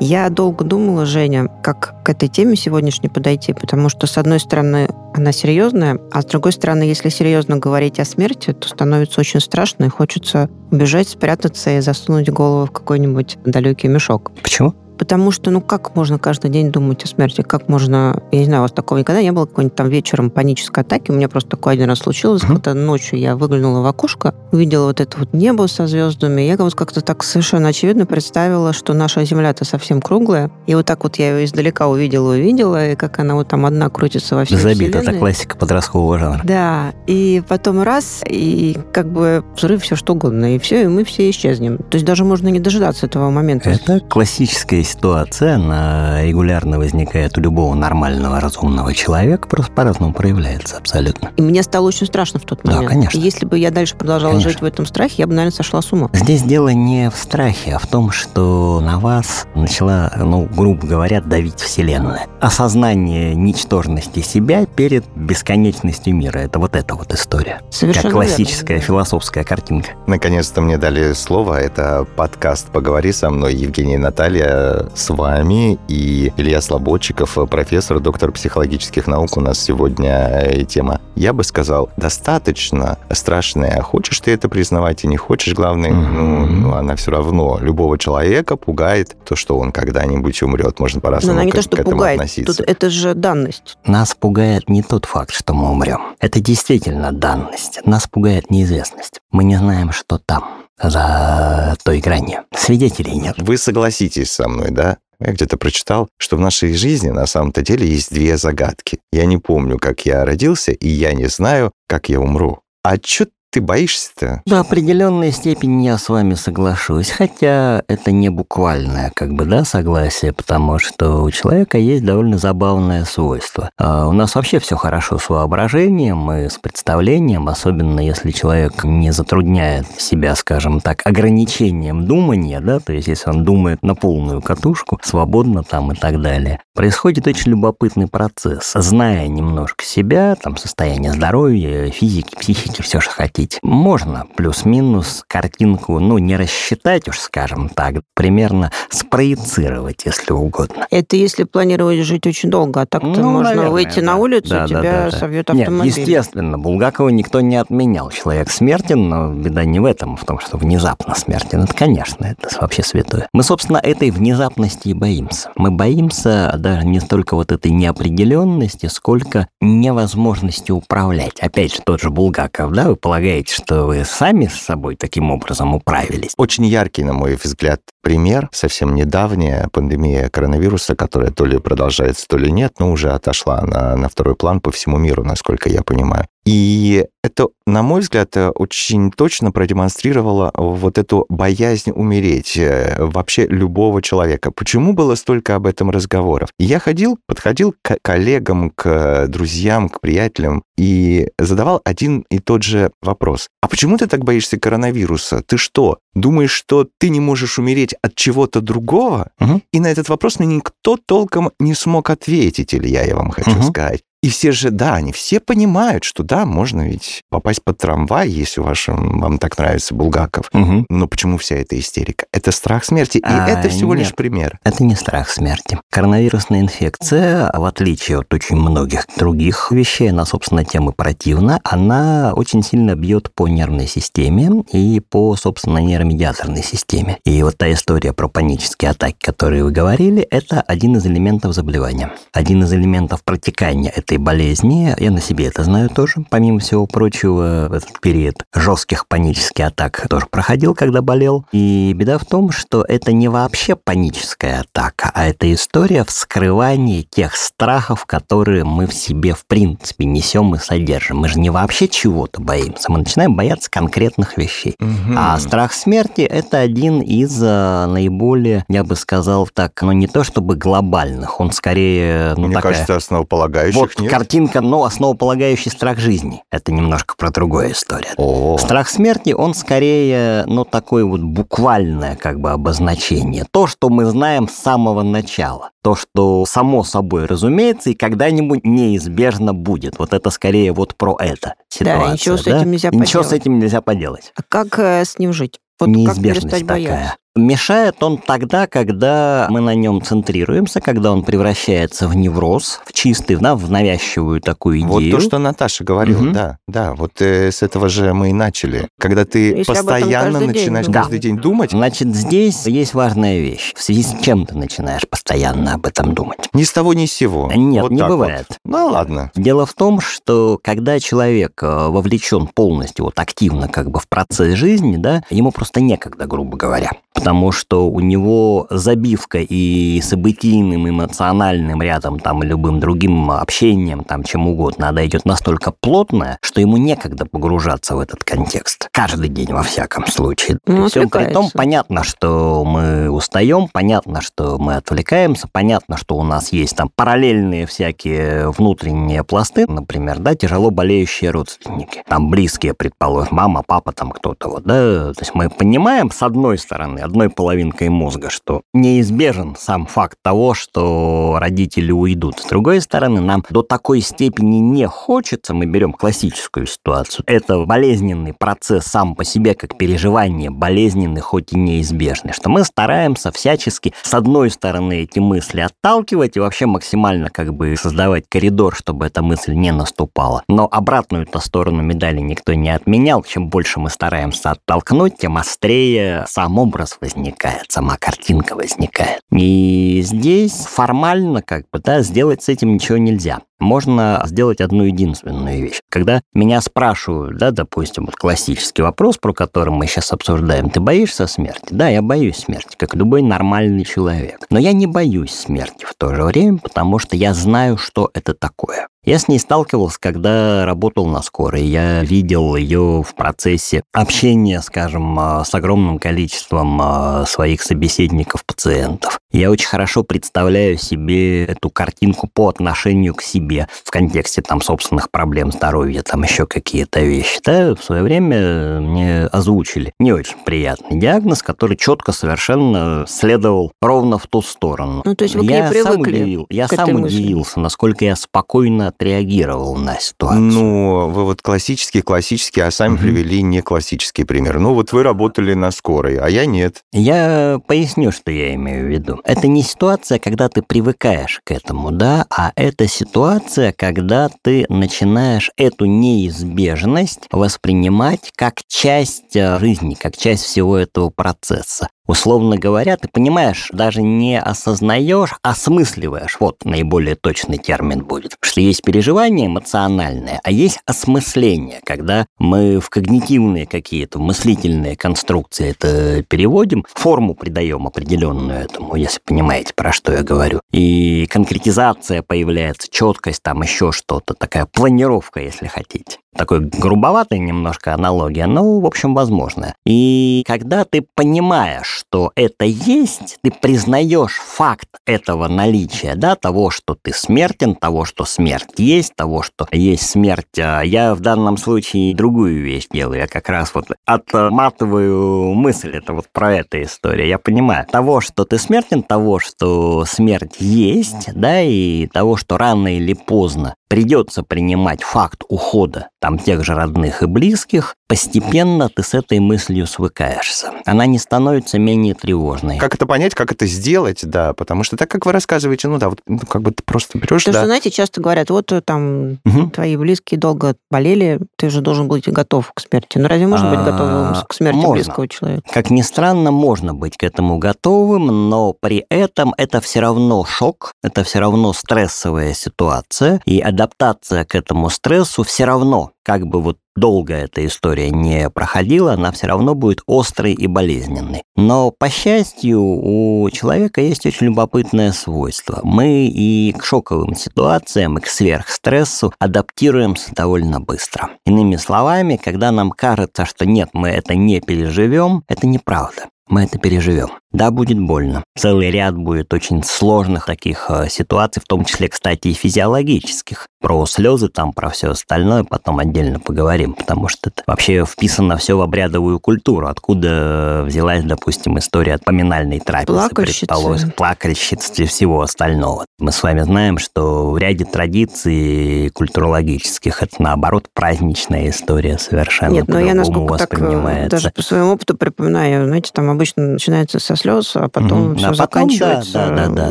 Я 0.00 0.30
долго 0.30 0.64
думала, 0.64 1.06
Женя, 1.06 1.48
как 1.60 2.04
к 2.04 2.08
этой 2.08 2.28
теме 2.28 2.54
сегодняшней 2.54 3.08
подойти, 3.08 3.52
потому 3.52 3.88
что, 3.88 4.06
с 4.06 4.16
одной 4.16 4.38
стороны, 4.38 4.88
она 5.12 5.32
серьезная, 5.32 5.98
а 6.12 6.22
с 6.22 6.26
другой 6.26 6.52
стороны, 6.52 6.84
если 6.84 7.08
серьезно 7.08 7.56
говорить 7.56 7.98
о 7.98 8.04
смерти, 8.04 8.52
то 8.52 8.68
становится 8.68 9.18
очень 9.20 9.40
страшно, 9.40 9.86
и 9.86 9.88
хочется 9.88 10.48
убежать, 10.70 11.08
спрятаться 11.08 11.76
и 11.76 11.80
засунуть 11.80 12.30
голову 12.30 12.66
в 12.66 12.70
какой-нибудь 12.70 13.38
далекий 13.44 13.88
мешок. 13.88 14.30
Почему? 14.40 14.72
Потому 14.98 15.30
что, 15.30 15.50
ну, 15.50 15.60
как 15.60 15.94
можно 15.94 16.18
каждый 16.18 16.50
день 16.50 16.72
думать 16.72 17.04
о 17.04 17.06
смерти? 17.06 17.42
Как 17.42 17.68
можно... 17.68 18.20
Я 18.32 18.40
не 18.40 18.44
знаю, 18.46 18.62
у 18.62 18.64
вас 18.64 18.72
такого 18.72 18.98
никогда 18.98 19.22
не 19.22 19.32
было, 19.32 19.46
какой-нибудь 19.46 19.76
там 19.76 19.88
вечером 19.88 20.30
панической 20.30 20.82
атаки. 20.82 21.10
У 21.10 21.14
меня 21.14 21.28
просто 21.28 21.50
такое 21.50 21.74
один 21.74 21.88
раз 21.88 22.00
случилось, 22.00 22.42
mm-hmm. 22.42 22.54
когда 22.54 22.74
ночью 22.74 23.18
я 23.18 23.36
выглянула 23.36 23.80
в 23.80 23.86
окошко, 23.86 24.34
увидела 24.52 24.86
вот 24.86 25.00
это 25.00 25.18
вот 25.18 25.32
небо 25.32 25.66
со 25.68 25.86
звездами. 25.86 26.42
Я 26.42 26.56
вот 26.56 26.74
как-то 26.74 27.00
так 27.00 27.22
совершенно 27.22 27.68
очевидно 27.68 28.06
представила, 28.06 28.72
что 28.72 28.92
наша 28.92 29.24
Земля-то 29.24 29.64
совсем 29.64 30.00
круглая. 30.02 30.50
И 30.66 30.74
вот 30.74 30.86
так 30.86 31.04
вот 31.04 31.16
я 31.16 31.36
ее 31.36 31.44
издалека 31.44 31.86
увидела, 31.86 32.32
увидела, 32.32 32.90
и 32.90 32.96
как 32.96 33.18
она 33.20 33.34
вот 33.34 33.48
там 33.48 33.66
одна 33.66 33.88
крутится 33.90 34.34
во 34.34 34.44
всей 34.44 34.58
Забита, 34.58 34.98
это 34.98 35.12
классика 35.12 35.56
подросткового 35.56 36.18
жанра. 36.18 36.40
Да. 36.44 36.92
И 37.06 37.42
потом 37.48 37.82
раз, 37.82 38.22
и 38.28 38.76
как 38.92 39.10
бы 39.12 39.44
взрыв, 39.56 39.82
все 39.82 39.96
что 39.96 40.14
угодно, 40.14 40.56
и 40.56 40.58
все, 40.58 40.84
и 40.84 40.86
мы 40.86 41.04
все 41.04 41.30
исчезнем. 41.30 41.78
То 41.78 41.94
есть 41.94 42.04
даже 42.04 42.24
можно 42.24 42.48
не 42.48 42.60
дожидаться 42.60 43.06
этого 43.06 43.30
момента. 43.30 43.70
Это 43.70 44.00
классическая 44.00 44.82
ситуация, 44.88 45.56
она 45.56 46.22
регулярно 46.22 46.78
возникает 46.78 47.36
у 47.38 47.40
любого 47.40 47.74
нормального, 47.74 48.40
разумного 48.40 48.94
человека, 48.94 49.46
просто 49.48 49.70
по-разному 49.72 50.12
проявляется 50.12 50.76
абсолютно. 50.76 51.30
И 51.36 51.42
мне 51.42 51.62
стало 51.62 51.86
очень 51.86 52.06
страшно 52.06 52.40
в 52.40 52.44
тот 52.44 52.64
момент. 52.64 52.84
Да, 52.84 52.88
конечно. 52.88 53.18
Если 53.18 53.46
бы 53.46 53.58
я 53.58 53.70
дальше 53.70 53.96
продолжала 53.96 54.32
конечно. 54.32 54.50
жить 54.50 54.60
в 54.60 54.64
этом 54.64 54.86
страхе, 54.86 55.14
я 55.18 55.26
бы, 55.26 55.34
наверное, 55.34 55.54
сошла 55.54 55.82
с 55.82 55.92
ума. 55.92 56.08
Здесь 56.12 56.42
дело 56.42 56.70
не 56.70 57.10
в 57.10 57.16
страхе, 57.16 57.74
а 57.74 57.78
в 57.78 57.86
том, 57.86 58.10
что 58.10 58.80
на 58.80 58.98
вас 58.98 59.46
начала, 59.54 60.10
ну, 60.16 60.48
грубо 60.56 60.86
говоря, 60.86 61.20
давить 61.20 61.60
Вселенная. 61.60 62.26
Осознание 62.40 63.34
ничтожности 63.34 64.20
себя 64.20 64.66
перед 64.66 65.04
бесконечностью 65.14 66.14
мира. 66.14 66.38
Это 66.38 66.58
вот 66.58 66.74
эта 66.74 66.94
вот 66.94 67.12
история. 67.12 67.60
Совершенно 67.70 68.04
как 68.04 68.12
классическая 68.12 68.74
верно. 68.74 68.86
философская 68.86 69.44
картинка. 69.44 69.90
Наконец-то 70.06 70.60
мне 70.60 70.78
дали 70.78 71.12
слово. 71.12 71.60
Это 71.60 72.06
подкаст 72.16 72.68
«Поговори 72.68 73.12
со 73.12 73.30
мной». 73.30 73.54
Евгений 73.54 73.94
и 73.94 73.98
Наталья 73.98 74.77
с 74.94 75.10
вами 75.10 75.78
и 75.88 76.32
Илья 76.36 76.60
Слободчиков, 76.60 77.36
профессор, 77.50 78.00
доктор 78.00 78.32
психологических 78.32 79.06
наук. 79.06 79.36
У 79.36 79.40
нас 79.40 79.58
сегодня 79.58 80.64
тема, 80.68 81.00
я 81.14 81.32
бы 81.32 81.44
сказал, 81.44 81.90
достаточно 81.96 82.98
страшная. 83.10 83.80
Хочешь 83.82 84.20
ты 84.20 84.32
это 84.32 84.48
признавать 84.48 85.04
и 85.04 85.08
не 85.08 85.16
хочешь, 85.16 85.54
главное, 85.54 85.90
mm-hmm. 85.90 86.12
ну, 86.12 86.46
ну, 86.46 86.74
она 86.74 86.96
все 86.96 87.10
равно 87.10 87.58
любого 87.60 87.98
человека 87.98 88.56
пугает 88.56 89.16
то, 89.24 89.36
что 89.36 89.58
он 89.58 89.72
когда-нибудь 89.72 90.42
умрет. 90.42 90.80
Можно 90.80 91.00
по-разному 91.00 91.38
Но 91.38 91.44
не 91.44 91.50
к, 91.50 91.56
то, 91.56 91.62
что 91.62 91.76
к 91.76 91.80
этому 91.80 91.96
пугает. 91.96 92.20
относиться. 92.20 92.54
Тут 92.54 92.68
это 92.68 92.90
же 92.90 93.14
данность. 93.14 93.78
Нас 93.84 94.14
пугает 94.14 94.68
не 94.68 94.82
тот 94.82 95.04
факт, 95.04 95.32
что 95.32 95.54
мы 95.54 95.70
умрем. 95.70 96.00
Это 96.20 96.40
действительно 96.40 97.12
данность. 97.12 97.80
Нас 97.84 98.06
пугает 98.06 98.50
неизвестность. 98.50 99.20
Мы 99.30 99.44
не 99.44 99.56
знаем, 99.56 99.92
что 99.92 100.18
там 100.18 100.67
за 100.82 101.76
той 101.82 102.00
гранью. 102.00 102.44
Свидетелей 102.54 103.16
нет. 103.16 103.36
Вы 103.38 103.58
согласитесь 103.58 104.32
со 104.32 104.48
мной, 104.48 104.70
да? 104.70 104.98
Я 105.20 105.32
где-то 105.32 105.56
прочитал, 105.56 106.08
что 106.16 106.36
в 106.36 106.40
нашей 106.40 106.74
жизни 106.74 107.10
на 107.10 107.26
самом-то 107.26 107.62
деле 107.62 107.88
есть 107.88 108.12
две 108.12 108.36
загадки. 108.36 109.00
Я 109.12 109.24
не 109.26 109.38
помню, 109.38 109.78
как 109.78 110.06
я 110.06 110.24
родился, 110.24 110.72
и 110.72 110.88
я 110.88 111.12
не 111.12 111.26
знаю, 111.26 111.72
как 111.88 112.08
я 112.08 112.20
умру. 112.20 112.60
А 112.84 112.96
что 113.02 113.26
ты 113.50 113.60
боишься-то? 113.60 114.42
До 114.46 114.60
определенной 114.60 115.32
степени 115.32 115.86
я 115.86 115.98
с 115.98 116.08
вами 116.08 116.34
соглашусь, 116.34 117.10
хотя 117.10 117.82
это 117.88 118.12
не 118.12 118.28
буквальное, 118.28 119.10
как 119.14 119.32
бы, 119.32 119.46
да, 119.46 119.64
согласие, 119.64 120.32
потому 120.32 120.78
что 120.78 121.22
у 121.22 121.30
человека 121.30 121.78
есть 121.78 122.04
довольно 122.04 122.38
забавное 122.38 123.04
свойство. 123.04 123.70
А 123.78 124.06
у 124.06 124.12
нас 124.12 124.34
вообще 124.34 124.58
все 124.58 124.76
хорошо 124.76 125.18
с 125.18 125.28
воображением 125.28 126.30
и 126.30 126.48
с 126.48 126.58
представлением, 126.58 127.48
особенно 127.48 128.00
если 128.00 128.30
человек 128.30 128.84
не 128.84 129.12
затрудняет 129.12 129.86
себя, 129.98 130.34
скажем 130.36 130.80
так, 130.80 131.00
ограничением 131.04 132.06
думания, 132.06 132.60
да, 132.60 132.80
то 132.80 132.92
есть 132.92 133.08
если 133.08 133.30
он 133.30 133.44
думает 133.44 133.82
на 133.82 133.94
полную 133.94 134.42
катушку, 134.42 135.00
свободно 135.02 135.62
там 135.62 135.92
и 135.92 135.94
так 135.94 136.20
далее. 136.20 136.60
Происходит 136.74 137.26
очень 137.26 137.52
любопытный 137.52 138.08
процесс. 138.08 138.72
Зная 138.74 139.26
немножко 139.26 139.84
себя, 139.84 140.36
там, 140.36 140.56
состояние 140.56 141.12
здоровья, 141.12 141.90
физики, 141.90 142.36
психики, 142.36 142.82
все, 142.82 143.00
что 143.00 143.10
хотите, 143.10 143.37
хотите. 143.38 143.58
Можно 143.62 144.26
плюс-минус 144.36 145.24
картинку, 145.26 145.98
ну, 146.00 146.18
не 146.18 146.36
рассчитать 146.36 147.08
уж, 147.08 147.18
скажем 147.18 147.68
так, 147.68 147.96
примерно 148.14 148.72
спроецировать, 148.90 150.04
если 150.04 150.32
угодно. 150.32 150.86
Это 150.90 151.16
если 151.16 151.44
планировать 151.44 152.00
жить 152.00 152.26
очень 152.26 152.50
долго, 152.50 152.80
а 152.80 152.86
так-то 152.86 153.08
ну, 153.08 153.30
можно 153.30 153.50
наверное, 153.50 153.70
выйти 153.70 154.00
да. 154.00 154.06
на 154.06 154.16
улицу, 154.16 154.48
да, 154.50 154.66
тебя 154.66 154.82
да, 154.82 155.10
да, 155.10 155.16
совьет 155.16 155.50
автомобиль. 155.50 155.84
Нет, 155.84 155.98
естественно, 155.98 156.58
Булгакова 156.58 157.08
никто 157.10 157.40
не 157.40 157.56
отменял. 157.56 158.10
Человек 158.10 158.50
смертен, 158.50 159.08
но 159.08 159.32
беда 159.32 159.64
не 159.64 159.78
в 159.78 159.84
этом, 159.84 160.16
в 160.16 160.24
том, 160.24 160.40
что 160.40 160.56
внезапно 160.56 161.14
смертен. 161.14 161.62
Это, 161.62 161.74
конечно, 161.74 162.24
это 162.24 162.48
вообще 162.60 162.82
святое. 162.82 163.28
Мы, 163.32 163.42
собственно, 163.42 163.78
этой 163.78 164.10
внезапности 164.10 164.88
и 164.88 164.94
боимся. 164.94 165.50
Мы 165.56 165.70
боимся 165.70 166.54
даже 166.58 166.86
не 166.86 167.00
столько 167.00 167.34
вот 167.34 167.52
этой 167.52 167.70
неопределенности, 167.70 168.86
сколько 168.86 169.46
невозможности 169.60 170.72
управлять. 170.72 171.38
Опять 171.40 171.74
же, 171.74 171.82
тот 171.84 172.00
же 172.00 172.10
Булгаков, 172.10 172.72
да, 172.72 172.88
вы 172.88 172.96
полагаете, 172.96 173.27
полагаете, 173.28 173.54
что 173.54 173.84
вы 173.84 174.04
сами 174.04 174.46
с 174.46 174.54
собой 174.54 174.96
таким 174.96 175.30
образом 175.30 175.74
управились? 175.74 176.32
Очень 176.38 176.64
яркий, 176.64 177.04
на 177.04 177.12
мой 177.12 177.34
взгляд, 177.34 177.82
пример. 178.00 178.48
Совсем 178.52 178.94
недавняя 178.94 179.68
пандемия 179.70 180.30
коронавируса, 180.30 180.96
которая 180.96 181.30
то 181.30 181.44
ли 181.44 181.58
продолжается, 181.58 182.26
то 182.26 182.38
ли 182.38 182.50
нет, 182.50 182.76
но 182.78 182.90
уже 182.90 183.10
отошла 183.10 183.60
на, 183.60 183.96
на 183.96 184.08
второй 184.08 184.34
план 184.34 184.60
по 184.60 184.70
всему 184.70 184.96
миру, 184.96 185.24
насколько 185.24 185.68
я 185.68 185.82
понимаю. 185.82 186.26
И 186.48 187.04
это, 187.22 187.48
на 187.66 187.82
мой 187.82 188.00
взгляд, 188.00 188.34
очень 188.54 189.10
точно 189.10 189.52
продемонстрировало 189.52 190.50
вот 190.54 190.96
эту 190.96 191.26
боязнь 191.28 191.90
умереть 191.90 192.56
э, 192.56 192.96
вообще 192.98 193.46
любого 193.46 194.00
человека. 194.00 194.50
Почему 194.50 194.94
было 194.94 195.14
столько 195.14 195.56
об 195.56 195.66
этом 195.66 195.90
разговоров? 195.90 196.48
Я 196.58 196.78
ходил, 196.78 197.18
подходил 197.26 197.74
к 197.82 197.98
коллегам, 198.00 198.70
к 198.70 199.26
друзьям, 199.28 199.90
к 199.90 200.00
приятелям 200.00 200.62
и 200.78 201.28
задавал 201.38 201.82
один 201.84 202.24
и 202.30 202.38
тот 202.38 202.62
же 202.62 202.92
вопрос. 203.02 203.48
А 203.60 203.68
почему 203.68 203.98
ты 203.98 204.06
так 204.06 204.24
боишься 204.24 204.58
коронавируса? 204.58 205.42
Ты 205.42 205.58
что, 205.58 205.98
думаешь, 206.14 206.52
что 206.52 206.88
ты 206.98 207.10
не 207.10 207.20
можешь 207.20 207.58
умереть 207.58 207.94
от 208.00 208.14
чего-то 208.14 208.62
другого? 208.62 209.32
Угу. 209.38 209.60
И 209.74 209.80
на 209.80 209.88
этот 209.88 210.08
вопрос 210.08 210.38
мне 210.38 210.56
никто 210.56 210.96
толком 210.96 211.50
не 211.60 211.74
смог 211.74 212.08
ответить, 212.08 212.74
Илья, 212.74 213.04
я 213.04 213.16
вам 213.16 213.32
хочу 213.32 213.50
угу. 213.50 213.64
сказать. 213.64 214.00
И 214.20 214.30
все 214.30 214.50
же, 214.50 214.70
да, 214.70 214.94
они 214.94 215.12
все 215.12 215.38
понимают, 215.38 216.02
что 216.02 216.24
да, 216.24 216.44
можно 216.44 216.88
ведь 216.88 217.22
попасть 217.30 217.62
под 217.62 217.78
трамвай, 217.78 218.28
если 218.28 218.60
вашим, 218.60 219.20
вам 219.20 219.38
так 219.38 219.56
нравится 219.58 219.94
Булгаков. 219.94 220.50
Угу. 220.52 220.86
Но 220.88 221.06
почему 221.06 221.38
вся 221.38 221.56
эта 221.56 221.78
истерика? 221.78 222.26
Это 222.32 222.50
страх 222.50 222.84
смерти, 222.84 223.18
и 223.18 223.22
а, 223.22 223.46
это 223.46 223.68
всего 223.68 223.94
нет, 223.94 224.04
лишь 224.04 224.14
пример. 224.14 224.58
Это 224.64 224.82
не 224.82 224.96
страх 224.96 225.30
смерти. 225.30 225.78
Коронавирусная 225.90 226.60
инфекция, 226.60 227.50
в 227.54 227.64
отличие 227.64 228.18
от 228.18 228.34
очень 228.34 228.56
многих 228.56 229.06
других 229.16 229.70
вещей, 229.70 230.10
она, 230.10 230.24
собственно, 230.24 230.64
тем 230.64 230.90
и 230.90 230.92
противна, 230.92 231.60
она 231.62 232.32
очень 232.34 232.64
сильно 232.64 232.96
бьет 232.96 233.32
по 233.32 233.46
нервной 233.46 233.86
системе 233.86 234.64
и 234.72 234.98
по, 234.98 235.36
собственно, 235.36 235.78
нейромедиаторной 235.78 236.64
системе. 236.64 237.18
И 237.24 237.40
вот 237.44 237.56
та 237.56 237.70
история 237.72 238.12
про 238.12 238.28
панические 238.28 238.90
атаки, 238.90 239.18
которые 239.20 239.62
вы 239.62 239.70
говорили, 239.70 240.22
это 240.22 240.60
один 240.60 240.96
из 240.96 241.06
элементов 241.06 241.54
заболевания. 241.54 242.10
Один 242.32 242.64
из 242.64 242.72
элементов 242.72 243.22
протекания 243.22 243.92
этой 244.08 244.16
болезни, 244.16 244.94
я 244.98 245.10
на 245.10 245.20
себе 245.20 245.46
это 245.46 245.64
знаю 245.64 245.90
тоже, 245.90 246.24
помимо 246.30 246.60
всего 246.60 246.86
прочего, 246.86 247.66
в 247.68 247.72
этот 247.74 248.00
период 248.00 248.36
жестких 248.54 249.06
панических 249.06 249.66
атак 249.66 250.06
тоже 250.08 250.26
проходил, 250.30 250.74
когда 250.74 251.02
болел. 251.02 251.44
И 251.52 251.92
беда 251.94 252.16
в 252.16 252.24
том, 252.24 252.50
что 252.50 252.82
это 252.88 253.12
не 253.12 253.28
вообще 253.28 253.76
паническая 253.76 254.60
атака, 254.60 255.10
а 255.12 255.26
это 255.26 255.52
история 255.52 256.04
вскрывания 256.04 257.02
тех 257.02 257.36
страхов, 257.36 258.06
которые 258.06 258.64
мы 258.64 258.86
в 258.86 258.94
себе 258.94 259.34
в 259.34 259.44
принципе 259.46 260.06
несем 260.06 260.54
и 260.54 260.58
содержим. 260.58 261.18
Мы 261.18 261.28
же 261.28 261.38
не 261.38 261.50
вообще 261.50 261.86
чего-то 261.86 262.40
боимся, 262.40 262.90
мы 262.90 263.00
начинаем 263.00 263.36
бояться 263.36 263.70
конкретных 263.70 264.38
вещей. 264.38 264.74
Угу. 264.80 265.16
А 265.18 265.38
страх 265.38 265.74
смерти– 265.74 266.20
это 266.22 266.58
один 266.60 267.02
из 267.02 267.42
э, 267.42 267.86
наиболее, 267.86 268.64
я 268.68 268.84
бы 268.84 268.96
сказал 268.96 269.46
так, 269.52 269.82
ну 269.82 269.92
не 269.92 270.06
то 270.06 270.24
чтобы 270.24 270.56
глобальных, 270.56 271.40
он 271.40 271.52
скорее... 271.52 272.32
Ну, 272.38 272.46
Мне 272.46 272.54
такая... 272.54 272.72
кажется, 272.72 272.96
основополагающих 272.96 273.78
вот 273.78 273.97
Нет? 273.98 274.10
Картинка, 274.10 274.60
но 274.60 274.84
основополагающий 274.84 275.70
страх 275.70 275.98
жизни. 275.98 276.42
Это 276.50 276.72
немножко 276.72 277.14
про 277.16 277.30
другую 277.30 277.72
историю. 277.72 278.12
О. 278.16 278.56
Страх 278.58 278.88
смерти, 278.88 279.32
он 279.32 279.54
скорее, 279.54 280.44
ну, 280.46 280.64
такое 280.64 281.04
вот 281.04 281.20
буквальное 281.20 282.16
как 282.16 282.40
бы 282.40 282.50
обозначение. 282.50 283.44
То, 283.50 283.66
что 283.66 283.88
мы 283.88 284.04
знаем 284.04 284.48
с 284.48 284.54
самого 284.54 285.02
начала. 285.02 285.70
То, 285.82 285.96
что 285.96 286.44
само 286.46 286.84
собой 286.84 287.26
разумеется 287.26 287.90
и 287.90 287.94
когда-нибудь 287.94 288.64
неизбежно 288.64 289.54
будет. 289.54 289.98
Вот 289.98 290.12
это 290.12 290.30
скорее 290.30 290.72
вот 290.72 290.94
про 290.96 291.16
это 291.18 291.54
ситуация. 291.68 292.06
Да, 292.06 292.12
ничего 292.12 292.36
с 292.36 292.44
да? 292.44 292.58
этим 292.58 292.70
нельзя 292.70 292.88
Ничего 292.90 293.04
поделать. 293.04 293.28
с 293.28 293.32
этим 293.32 293.58
нельзя 293.58 293.80
поделать. 293.80 294.32
А 294.36 294.42
как 294.48 294.78
э, 294.78 295.04
с 295.04 295.18
ним 295.18 295.32
жить? 295.32 295.60
Вот 295.80 295.86
как 295.86 295.96
Неизбежность 295.96 296.42
перестать 296.42 296.66
такая. 296.66 296.86
бояться? 296.88 297.16
Мешает 297.38 298.02
он 298.02 298.18
тогда, 298.18 298.66
когда 298.66 299.46
мы 299.50 299.60
на 299.60 299.74
нем 299.74 300.02
центрируемся, 300.02 300.80
когда 300.80 301.12
он 301.12 301.22
превращается 301.22 302.08
в 302.08 302.16
невроз, 302.16 302.80
в 302.84 302.92
чистый, 302.92 303.36
да, 303.36 303.54
в 303.54 303.70
навязчивую 303.70 304.40
такую 304.40 304.78
идею. 304.80 304.90
Вот 304.92 305.10
то, 305.10 305.20
что 305.20 305.38
Наташа 305.38 305.84
говорила, 305.84 306.20
Мгм. 306.20 306.32
да, 306.32 306.58
да, 306.66 306.94
вот 306.94 307.20
э, 307.20 307.52
с 307.52 307.62
этого 307.62 307.88
же 307.88 308.12
мы 308.12 308.30
и 308.30 308.32
начали. 308.32 308.88
Когда 308.98 309.24
ты 309.24 309.50
Если 309.58 309.72
постоянно 309.72 310.32
каждый 310.40 310.46
день 310.48 310.56
начинаешь 310.62 310.86
думать. 310.86 311.00
каждый 311.02 311.18
день 311.20 311.36
думать, 311.38 311.70
Значит, 311.70 312.14
здесь 312.14 312.66
есть 312.66 312.94
важная 312.94 313.38
вещь. 313.40 313.72
В 313.76 313.82
связи 313.82 314.02
с 314.02 314.14
чем 314.20 314.44
ты 314.46 314.56
начинаешь 314.56 315.06
постоянно 315.08 315.74
об 315.74 315.86
этом 315.86 316.14
думать? 316.14 316.38
ни 316.52 316.64
с 316.64 316.72
того 316.72 316.92
ни 316.94 317.06
с 317.06 317.12
сего. 317.12 317.50
Нет, 317.54 317.82
Вот 317.82 317.92
не 317.92 317.98
так 317.98 318.08
вот. 318.08 318.14
бывает. 318.16 318.46
Ну 318.64 318.86
ладно. 318.88 319.30
Дело 319.36 319.64
в 319.64 319.74
том, 319.74 320.00
что 320.00 320.58
когда 320.62 320.98
человек 320.98 321.62
э, 321.62 321.66
вовлечен 321.88 322.48
полностью, 322.48 323.04
вот 323.04 323.18
активно 323.18 323.68
как 323.68 323.90
бы 323.90 324.00
в 324.00 324.08
процесс 324.08 324.54
жизни, 324.54 324.96
да, 324.96 325.22
ему 325.30 325.52
просто 325.52 325.80
некогда, 325.80 326.26
грубо 326.26 326.56
говоря. 326.56 326.90
Потому 327.28 327.52
что 327.52 327.86
у 327.90 328.00
него 328.00 328.66
забивка 328.70 329.40
и 329.40 330.00
событийным, 330.00 330.88
эмоциональным 330.88 331.82
рядом, 331.82 332.18
там, 332.18 332.42
любым 332.42 332.80
другим 332.80 333.30
общением, 333.30 334.02
там, 334.02 334.24
чем 334.24 334.48
угодно, 334.48 334.88
она 334.88 335.04
идет 335.04 335.26
настолько 335.26 335.70
плотная, 335.70 336.38
что 336.40 336.62
ему 336.62 336.78
некогда 336.78 337.26
погружаться 337.26 337.96
в 337.96 338.00
этот 338.00 338.24
контекст. 338.24 338.88
Каждый 338.92 339.28
день, 339.28 339.52
во 339.52 339.62
всяком 339.62 340.06
случае. 340.06 340.56
Ну, 340.64 340.84
При 340.84 340.88
всем 340.88 341.10
при 341.10 341.30
том, 341.30 341.50
понятно, 341.52 342.02
что 342.02 342.64
мы 342.64 343.10
устаем, 343.10 343.68
понятно, 343.70 344.22
что 344.22 344.56
мы 344.58 344.76
отвлекаемся, 344.76 345.48
понятно, 345.52 345.98
что 345.98 346.16
у 346.16 346.22
нас 346.22 346.50
есть 346.50 346.76
там 346.76 346.90
параллельные 346.96 347.66
всякие 347.66 348.50
внутренние 348.52 349.22
пласты, 349.22 349.66
например, 349.66 350.18
да, 350.18 350.34
тяжело 350.34 350.70
болеющие 350.70 351.30
родственники, 351.30 352.02
там 352.08 352.30
близкие, 352.30 352.72
предположим, 352.72 353.36
мама, 353.36 353.62
папа, 353.66 353.92
там 353.92 354.12
кто-то, 354.12 354.48
вот, 354.48 354.62
да, 354.62 355.12
то 355.12 355.20
есть 355.20 355.34
мы 355.34 355.50
понимаем 355.50 356.10
с 356.10 356.22
одной 356.22 356.56
стороны, 356.56 357.00
одной 357.18 357.30
половинкой 357.30 357.88
мозга, 357.88 358.30
что 358.30 358.62
неизбежен 358.72 359.56
сам 359.58 359.86
факт 359.86 360.16
того, 360.22 360.54
что 360.54 361.38
родители 361.40 361.90
уйдут. 361.90 362.38
С 362.38 362.44
другой 362.44 362.80
стороны, 362.80 363.20
нам 363.20 363.42
до 363.50 363.62
такой 363.62 364.02
степени 364.02 364.58
не 364.58 364.86
хочется, 364.86 365.52
мы 365.52 365.66
берем 365.66 365.92
классическую 365.92 366.66
ситуацию, 366.66 367.24
это 367.26 367.64
болезненный 367.64 368.34
процесс 368.34 368.84
сам 368.84 369.16
по 369.16 369.24
себе, 369.24 369.54
как 369.54 369.76
переживание, 369.76 370.50
болезненный, 370.50 371.20
хоть 371.20 371.52
и 371.52 371.56
неизбежный, 371.56 372.32
что 372.32 372.50
мы 372.50 372.62
стараемся 372.62 373.32
всячески, 373.32 373.92
с 374.02 374.14
одной 374.14 374.50
стороны, 374.50 375.02
эти 375.02 375.18
мысли 375.18 375.60
отталкивать 375.60 376.36
и 376.36 376.40
вообще 376.40 376.66
максимально 376.66 377.30
как 377.30 377.52
бы 377.52 377.74
создавать 377.76 378.26
коридор, 378.28 378.76
чтобы 378.76 379.06
эта 379.06 379.22
мысль 379.22 379.54
не 379.54 379.72
наступала. 379.72 380.44
Но 380.48 380.68
обратную-то 380.70 381.40
сторону 381.40 381.82
медали 381.82 382.20
никто 382.20 382.54
не 382.54 382.70
отменял. 382.70 383.24
Чем 383.24 383.48
больше 383.48 383.80
мы 383.80 383.90
стараемся 383.90 384.52
оттолкнуть, 384.52 385.18
тем 385.18 385.36
острее 385.36 386.24
сам 386.28 386.58
образ 386.58 386.97
возникает, 387.00 387.64
сама 387.68 387.96
картинка 387.96 388.54
возникает. 388.54 389.20
И 389.32 390.00
здесь 390.04 390.66
формально 390.66 391.42
как 391.42 391.64
бы, 391.70 391.78
да, 391.80 392.00
сделать 392.00 392.42
с 392.42 392.48
этим 392.48 392.74
ничего 392.74 392.98
нельзя. 392.98 393.40
Можно 393.58 394.22
сделать 394.26 394.60
одну 394.60 394.84
единственную 394.84 395.62
вещь. 395.62 395.80
Когда 395.90 396.22
меня 396.32 396.60
спрашивают, 396.60 397.38
да, 397.38 397.50
допустим, 397.50 398.06
вот 398.06 398.14
классический 398.14 398.82
вопрос, 398.82 399.18
про 399.18 399.32
который 399.32 399.70
мы 399.70 399.86
сейчас 399.86 400.12
обсуждаем, 400.12 400.70
ты 400.70 400.80
боишься 400.80 401.26
смерти? 401.26 401.68
Да, 401.70 401.88
я 401.88 402.00
боюсь 402.00 402.36
смерти, 402.36 402.76
как 402.76 402.94
любой 402.94 403.22
нормальный 403.22 403.84
человек. 403.84 404.46
Но 404.50 404.58
я 404.60 404.72
не 404.72 404.86
боюсь 404.86 405.34
смерти 405.34 405.84
в 405.84 405.94
то 405.94 406.14
же 406.14 406.22
время, 406.22 406.58
потому 406.58 407.00
что 407.00 407.16
я 407.16 407.34
знаю, 407.34 407.76
что 407.78 408.10
это 408.14 408.32
такое. 408.34 408.86
Я 409.08 409.18
с 409.18 409.26
ней 409.26 409.38
сталкивался, 409.38 409.98
когда 409.98 410.66
работал 410.66 411.06
на 411.06 411.22
скорой. 411.22 411.64
Я 411.64 412.04
видел 412.04 412.56
ее 412.56 413.02
в 413.02 413.14
процессе 413.14 413.82
общения, 413.94 414.60
скажем, 414.60 415.18
а, 415.18 415.46
с 415.46 415.54
огромным 415.54 415.98
количеством 415.98 416.78
а, 416.82 417.24
своих 417.24 417.62
собеседников-пациентов. 417.62 419.18
Я 419.32 419.50
очень 419.50 419.66
хорошо 419.66 420.02
представляю 420.02 420.76
себе 420.76 421.46
эту 421.46 421.70
картинку 421.70 422.28
по 422.32 422.48
отношению 422.48 423.14
к 423.14 423.22
себе 423.22 423.68
в 423.82 423.90
контексте 423.90 424.42
там 424.42 424.60
собственных 424.60 425.10
проблем 425.10 425.52
здоровья, 425.52 426.02
там 426.02 426.22
еще 426.24 426.46
какие-то 426.46 427.00
вещи. 427.00 427.40
Да, 427.42 427.74
в 427.74 427.82
свое 427.82 428.02
время 428.02 428.80
мне 428.80 429.24
озвучили 429.24 429.94
не 429.98 430.12
очень 430.12 430.36
приятный 430.44 431.00
диагноз, 431.00 431.42
который 431.42 431.78
четко 431.78 432.12
совершенно 432.12 433.06
следовал 433.08 433.72
ровно 433.80 434.18
в 434.18 434.26
ту 434.26 434.42
сторону. 434.42 435.00
Ну, 435.02 435.14
то 435.14 435.24
есть 435.24 435.34
вы 435.34 435.46
к 435.46 435.50
ней 435.50 435.56
я 435.56 435.72
сам 435.72 435.72
привыкли 435.72 436.12
удивил, 436.12 436.46
я 436.50 436.68
сам 436.68 436.92
мысли? 436.92 437.22
удивился, 437.22 437.60
насколько 437.60 438.04
я 438.04 438.14
спокойно 438.16 438.92
отреагировал 438.98 439.76
на 439.76 439.98
ситуацию. 440.00 440.42
Ну, 440.42 441.08
вы 441.08 441.24
вот 441.24 441.40
классический, 441.40 442.02
классический, 442.02 442.60
а 442.60 442.70
сами 442.70 442.94
Мгм. 442.94 443.02
привели 443.02 443.42
не 443.42 443.62
классический 443.62 444.24
пример. 444.24 444.58
Ну, 444.58 444.74
вот 444.74 444.92
вы 444.92 445.02
работали 445.04 445.54
на 445.54 445.70
скорой, 445.70 446.16
а 446.16 446.28
я 446.28 446.46
нет. 446.46 446.82
Я 446.92 447.60
поясню, 447.66 448.10
что 448.10 448.32
я 448.32 448.54
имею 448.54 448.86
в 448.86 448.88
виду. 448.88 449.20
Это 449.24 449.46
не 449.46 449.62
ситуация, 449.62 450.18
когда 450.18 450.48
ты 450.48 450.62
привыкаешь 450.62 451.40
к 451.44 451.52
этому, 451.52 451.92
да, 451.92 452.26
а 452.30 452.52
это 452.56 452.88
ситуация, 452.88 453.72
когда 453.72 454.30
ты 454.42 454.66
начинаешь 454.68 455.50
эту 455.56 455.84
неизбежность 455.84 457.28
воспринимать 457.30 458.32
как 458.36 458.54
часть 458.66 459.36
э, 459.36 459.58
жизни, 459.60 459.94
как 459.94 460.16
часть 460.16 460.44
всего 460.44 460.76
этого 460.76 461.10
процесса. 461.10 461.88
Условно 462.08 462.56
говоря, 462.56 462.96
ты 462.96 463.06
понимаешь, 463.06 463.68
даже 463.70 464.00
не 464.00 464.40
осознаешь, 464.40 465.34
осмысливаешь. 465.42 466.38
Вот 466.40 466.64
наиболее 466.64 467.16
точный 467.16 467.58
термин 467.58 468.02
будет. 468.02 468.36
Что 468.40 468.62
есть 468.62 468.82
переживание 468.82 469.46
эмоциональное, 469.46 470.40
а 470.42 470.50
есть 470.50 470.78
осмысление, 470.86 471.80
когда 471.84 472.26
мы 472.38 472.80
в 472.80 472.88
когнитивные 472.88 473.66
какие-то 473.66 474.18
мыслительные 474.18 474.96
конструкции 474.96 475.70
это 475.70 476.22
переводим, 476.22 476.84
форму 476.94 477.34
придаем 477.34 477.86
определенную 477.86 478.60
этому, 478.60 478.96
если 478.96 479.20
понимаете, 479.22 479.74
про 479.76 479.92
что 479.92 480.12
я 480.12 480.22
говорю. 480.22 480.60
И 480.72 481.26
конкретизация 481.26 482.22
появляется, 482.22 482.88
четкость, 482.90 483.42
там 483.42 483.60
еще 483.62 483.92
что-то, 483.92 484.32
такая 484.32 484.64
планировка, 484.64 485.40
если 485.40 485.66
хотите. 485.66 486.18
Такой 486.38 486.60
грубоватая 486.60 487.40
немножко 487.40 487.92
аналогия, 487.92 488.46
но, 488.46 488.78
в 488.78 488.86
общем, 488.86 489.12
возможно. 489.12 489.74
И 489.84 490.44
когда 490.46 490.84
ты 490.84 491.04
понимаешь, 491.16 491.88
что 491.88 492.30
это 492.36 492.64
есть, 492.64 493.38
ты 493.42 493.50
признаешь 493.50 494.36
факт 494.36 494.88
этого 495.04 495.48
наличия, 495.48 496.14
да, 496.14 496.36
того, 496.36 496.70
что 496.70 496.94
ты 496.94 497.12
смертен, 497.12 497.74
того, 497.74 498.04
что 498.04 498.24
смерть 498.24 498.74
есть, 498.76 499.16
того, 499.16 499.42
что 499.42 499.66
есть 499.72 500.08
смерть. 500.08 500.60
А 500.60 500.82
Я 500.82 501.16
в 501.16 501.20
данном 501.20 501.56
случае 501.56 502.14
другую 502.14 502.62
вещь 502.62 502.86
делаю. 502.92 503.18
Я 503.18 503.26
как 503.26 503.48
раз 503.48 503.74
вот 503.74 503.86
отматываю 504.06 505.54
мысль, 505.54 505.90
это 505.90 506.12
вот 506.12 506.26
про 506.32 506.54
эту 506.54 506.80
историю. 506.82 507.26
Я 507.26 507.38
понимаю, 507.38 507.84
того, 507.90 508.20
что 508.20 508.44
ты 508.44 508.58
смертен, 508.58 509.02
того, 509.02 509.40
что 509.40 510.04
смерть 510.04 510.60
есть, 510.60 511.32
да, 511.34 511.62
и 511.62 512.06
того, 512.06 512.36
что 512.36 512.58
рано 512.58 512.96
или 512.96 513.14
поздно 513.14 513.74
придется 513.88 514.42
принимать 514.42 515.02
факт 515.02 515.42
ухода 515.48 516.10
там 516.20 516.38
тех 516.38 516.64
же 516.64 516.74
родных 516.74 517.22
и 517.22 517.26
близких, 517.26 517.96
постепенно 518.08 518.88
ты 518.88 519.02
с 519.02 519.14
этой 519.14 519.38
мыслью 519.38 519.86
свыкаешься. 519.86 520.72
Она 520.86 521.06
не 521.06 521.18
становится 521.18 521.78
менее 521.78 522.14
тревожной. 522.14 522.78
Как 522.78 522.94
это 522.94 523.06
понять, 523.06 523.34
как 523.34 523.52
это 523.52 523.66
сделать, 523.66 524.20
да, 524.24 524.54
потому 524.54 524.82
что 524.82 524.96
так, 524.96 525.10
как 525.10 525.26
вы 525.26 525.32
рассказываете, 525.32 525.88
ну 525.88 525.98
да, 525.98 526.08
вот 526.08 526.20
ну, 526.26 526.38
как 526.40 526.62
бы 526.62 526.70
ты 526.72 526.82
просто 526.82 527.18
берешь, 527.18 527.44
Потому 527.44 527.52
да, 527.52 527.58
что, 527.60 527.66
знаете, 527.66 527.90
часто 527.90 528.20
говорят, 528.20 528.50
вот 528.50 528.72
э, 528.72 528.80
там 528.80 529.38
Мгм. 529.44 529.70
твои 529.70 529.96
близкие 529.96 530.40
долго 530.40 530.74
болели, 530.90 531.38
ты 531.56 531.70
же 531.70 531.80
должен 531.80 532.08
быть 532.08 532.26
готов 532.28 532.72
к 532.74 532.80
смерти. 532.80 533.18
Ну 533.18 533.28
разве 533.28 533.46
можно 533.46 533.70
быть 533.70 533.80
А, 533.80 533.84
готовым 533.84 534.34
к 534.48 534.54
смерти 534.54 534.76
можно. 534.76 534.92
близкого 534.94 535.28
человека? 535.28 535.62
Как 535.70 535.90
ни 535.90 536.02
странно, 536.02 536.50
можно 536.50 536.94
быть 536.94 537.16
к 537.16 537.22
этому 537.22 537.58
готовым, 537.58 538.48
но 538.48 538.72
при 538.72 539.04
этом 539.10 539.54
это 539.58 539.80
все 539.80 540.00
равно 540.00 540.44
шок, 540.44 540.92
это 541.02 541.24
все 541.24 541.40
равно 541.40 541.72
стрессовая 541.74 542.54
ситуация, 542.54 543.40
и 543.44 543.60
адаптация 543.60 544.44
к 544.44 544.54
этому 544.54 544.88
стрессу 544.88 545.42
все 545.42 545.64
равно, 545.66 546.12
как 546.28 546.46
бы 546.46 546.60
вот 546.60 546.76
долго 546.94 547.32
эта 547.32 547.64
история 547.64 548.10
не 548.10 548.50
проходила, 548.50 549.14
она 549.14 549.32
все 549.32 549.46
равно 549.46 549.74
будет 549.74 550.02
острой 550.06 550.52
и 550.52 550.66
болезненной. 550.66 551.42
Но, 551.56 551.90
по 551.90 552.10
счастью, 552.10 552.82
у 552.82 553.48
человека 553.48 554.02
есть 554.02 554.26
очень 554.26 554.48
любопытное 554.48 555.12
свойство. 555.12 555.80
Мы 555.84 556.26
и 556.26 556.74
к 556.78 556.84
шоковым 556.84 557.34
ситуациям, 557.34 558.18
и 558.18 558.20
к 558.20 558.26
сверхстрессу 558.26 559.32
адаптируемся 559.38 560.34
довольно 560.34 560.80
быстро. 560.80 561.30
Иными 561.46 561.76
словами, 561.76 562.36
когда 562.36 562.72
нам 562.72 562.90
кажется, 562.90 563.46
что 563.46 563.64
нет, 563.64 563.88
мы 563.94 564.10
это 564.10 564.34
не 564.34 564.60
переживем, 564.60 565.44
это 565.48 565.66
неправда. 565.66 566.26
Мы 566.46 566.64
это 566.64 566.78
переживем. 566.78 567.30
Да, 567.50 567.70
будет 567.70 567.98
больно. 567.98 568.44
Целый 568.56 568.90
ряд 568.90 569.16
будет 569.16 569.54
очень 569.54 569.82
сложных 569.82 570.44
таких 570.44 570.86
э, 570.90 571.08
ситуаций, 571.08 571.62
в 571.62 571.66
том 571.66 571.84
числе, 571.84 572.08
кстати, 572.08 572.48
и 572.48 572.52
физиологических. 572.52 573.66
Про 573.80 574.04
слезы 574.06 574.48
там, 574.48 574.72
про 574.72 574.90
все 574.90 575.10
остальное 575.10 575.64
потом 575.64 575.98
отдельно 575.98 576.40
поговорим, 576.40 576.92
потому 576.92 577.28
что 577.28 577.48
это 577.48 577.62
вообще 577.66 578.04
вписано 578.04 578.58
все 578.58 578.76
в 578.76 578.82
обрядовую 578.82 579.40
культуру. 579.40 579.86
Откуда 579.86 580.82
взялась, 580.84 581.24
допустим, 581.24 581.78
история 581.78 582.14
от 582.14 582.24
поминальной 582.24 582.80
трапезы, 582.80 583.28
предположим, 583.34 584.10
плакальщицы 584.10 585.04
и 585.04 585.06
всего 585.06 585.40
остального. 585.40 586.04
Мы 586.18 586.32
с 586.32 586.42
вами 586.42 586.60
знаем, 586.60 586.98
что 586.98 587.50
в 587.50 587.56
ряде 587.56 587.84
традиций 587.86 589.10
культурологических 589.14 590.22
это, 590.22 590.42
наоборот, 590.42 590.88
праздничная 590.92 591.70
история 591.70 592.18
совершенно 592.18 592.72
Нет, 592.72 592.88
но 592.88 592.98
я 592.98 593.14
насколько 593.14 593.56
так 593.56 593.72
э, 593.80 594.28
даже 594.28 594.50
по 594.50 594.60
своему 594.60 594.92
опыту 594.92 595.16
припоминаю, 595.16 595.86
знаете, 595.86 596.10
там 596.12 596.28
обычно 596.28 596.64
начинается 596.64 597.18
со 597.20 597.37
слез, 597.38 597.74
а 597.74 597.88
потом 597.88 598.32
угу. 598.32 598.36
все 598.36 598.46
а 598.46 598.50
потом, 598.50 598.56
заканчивается. 598.56 599.32
Да, 599.32 599.48
да, 599.48 599.68
да, 599.68 599.90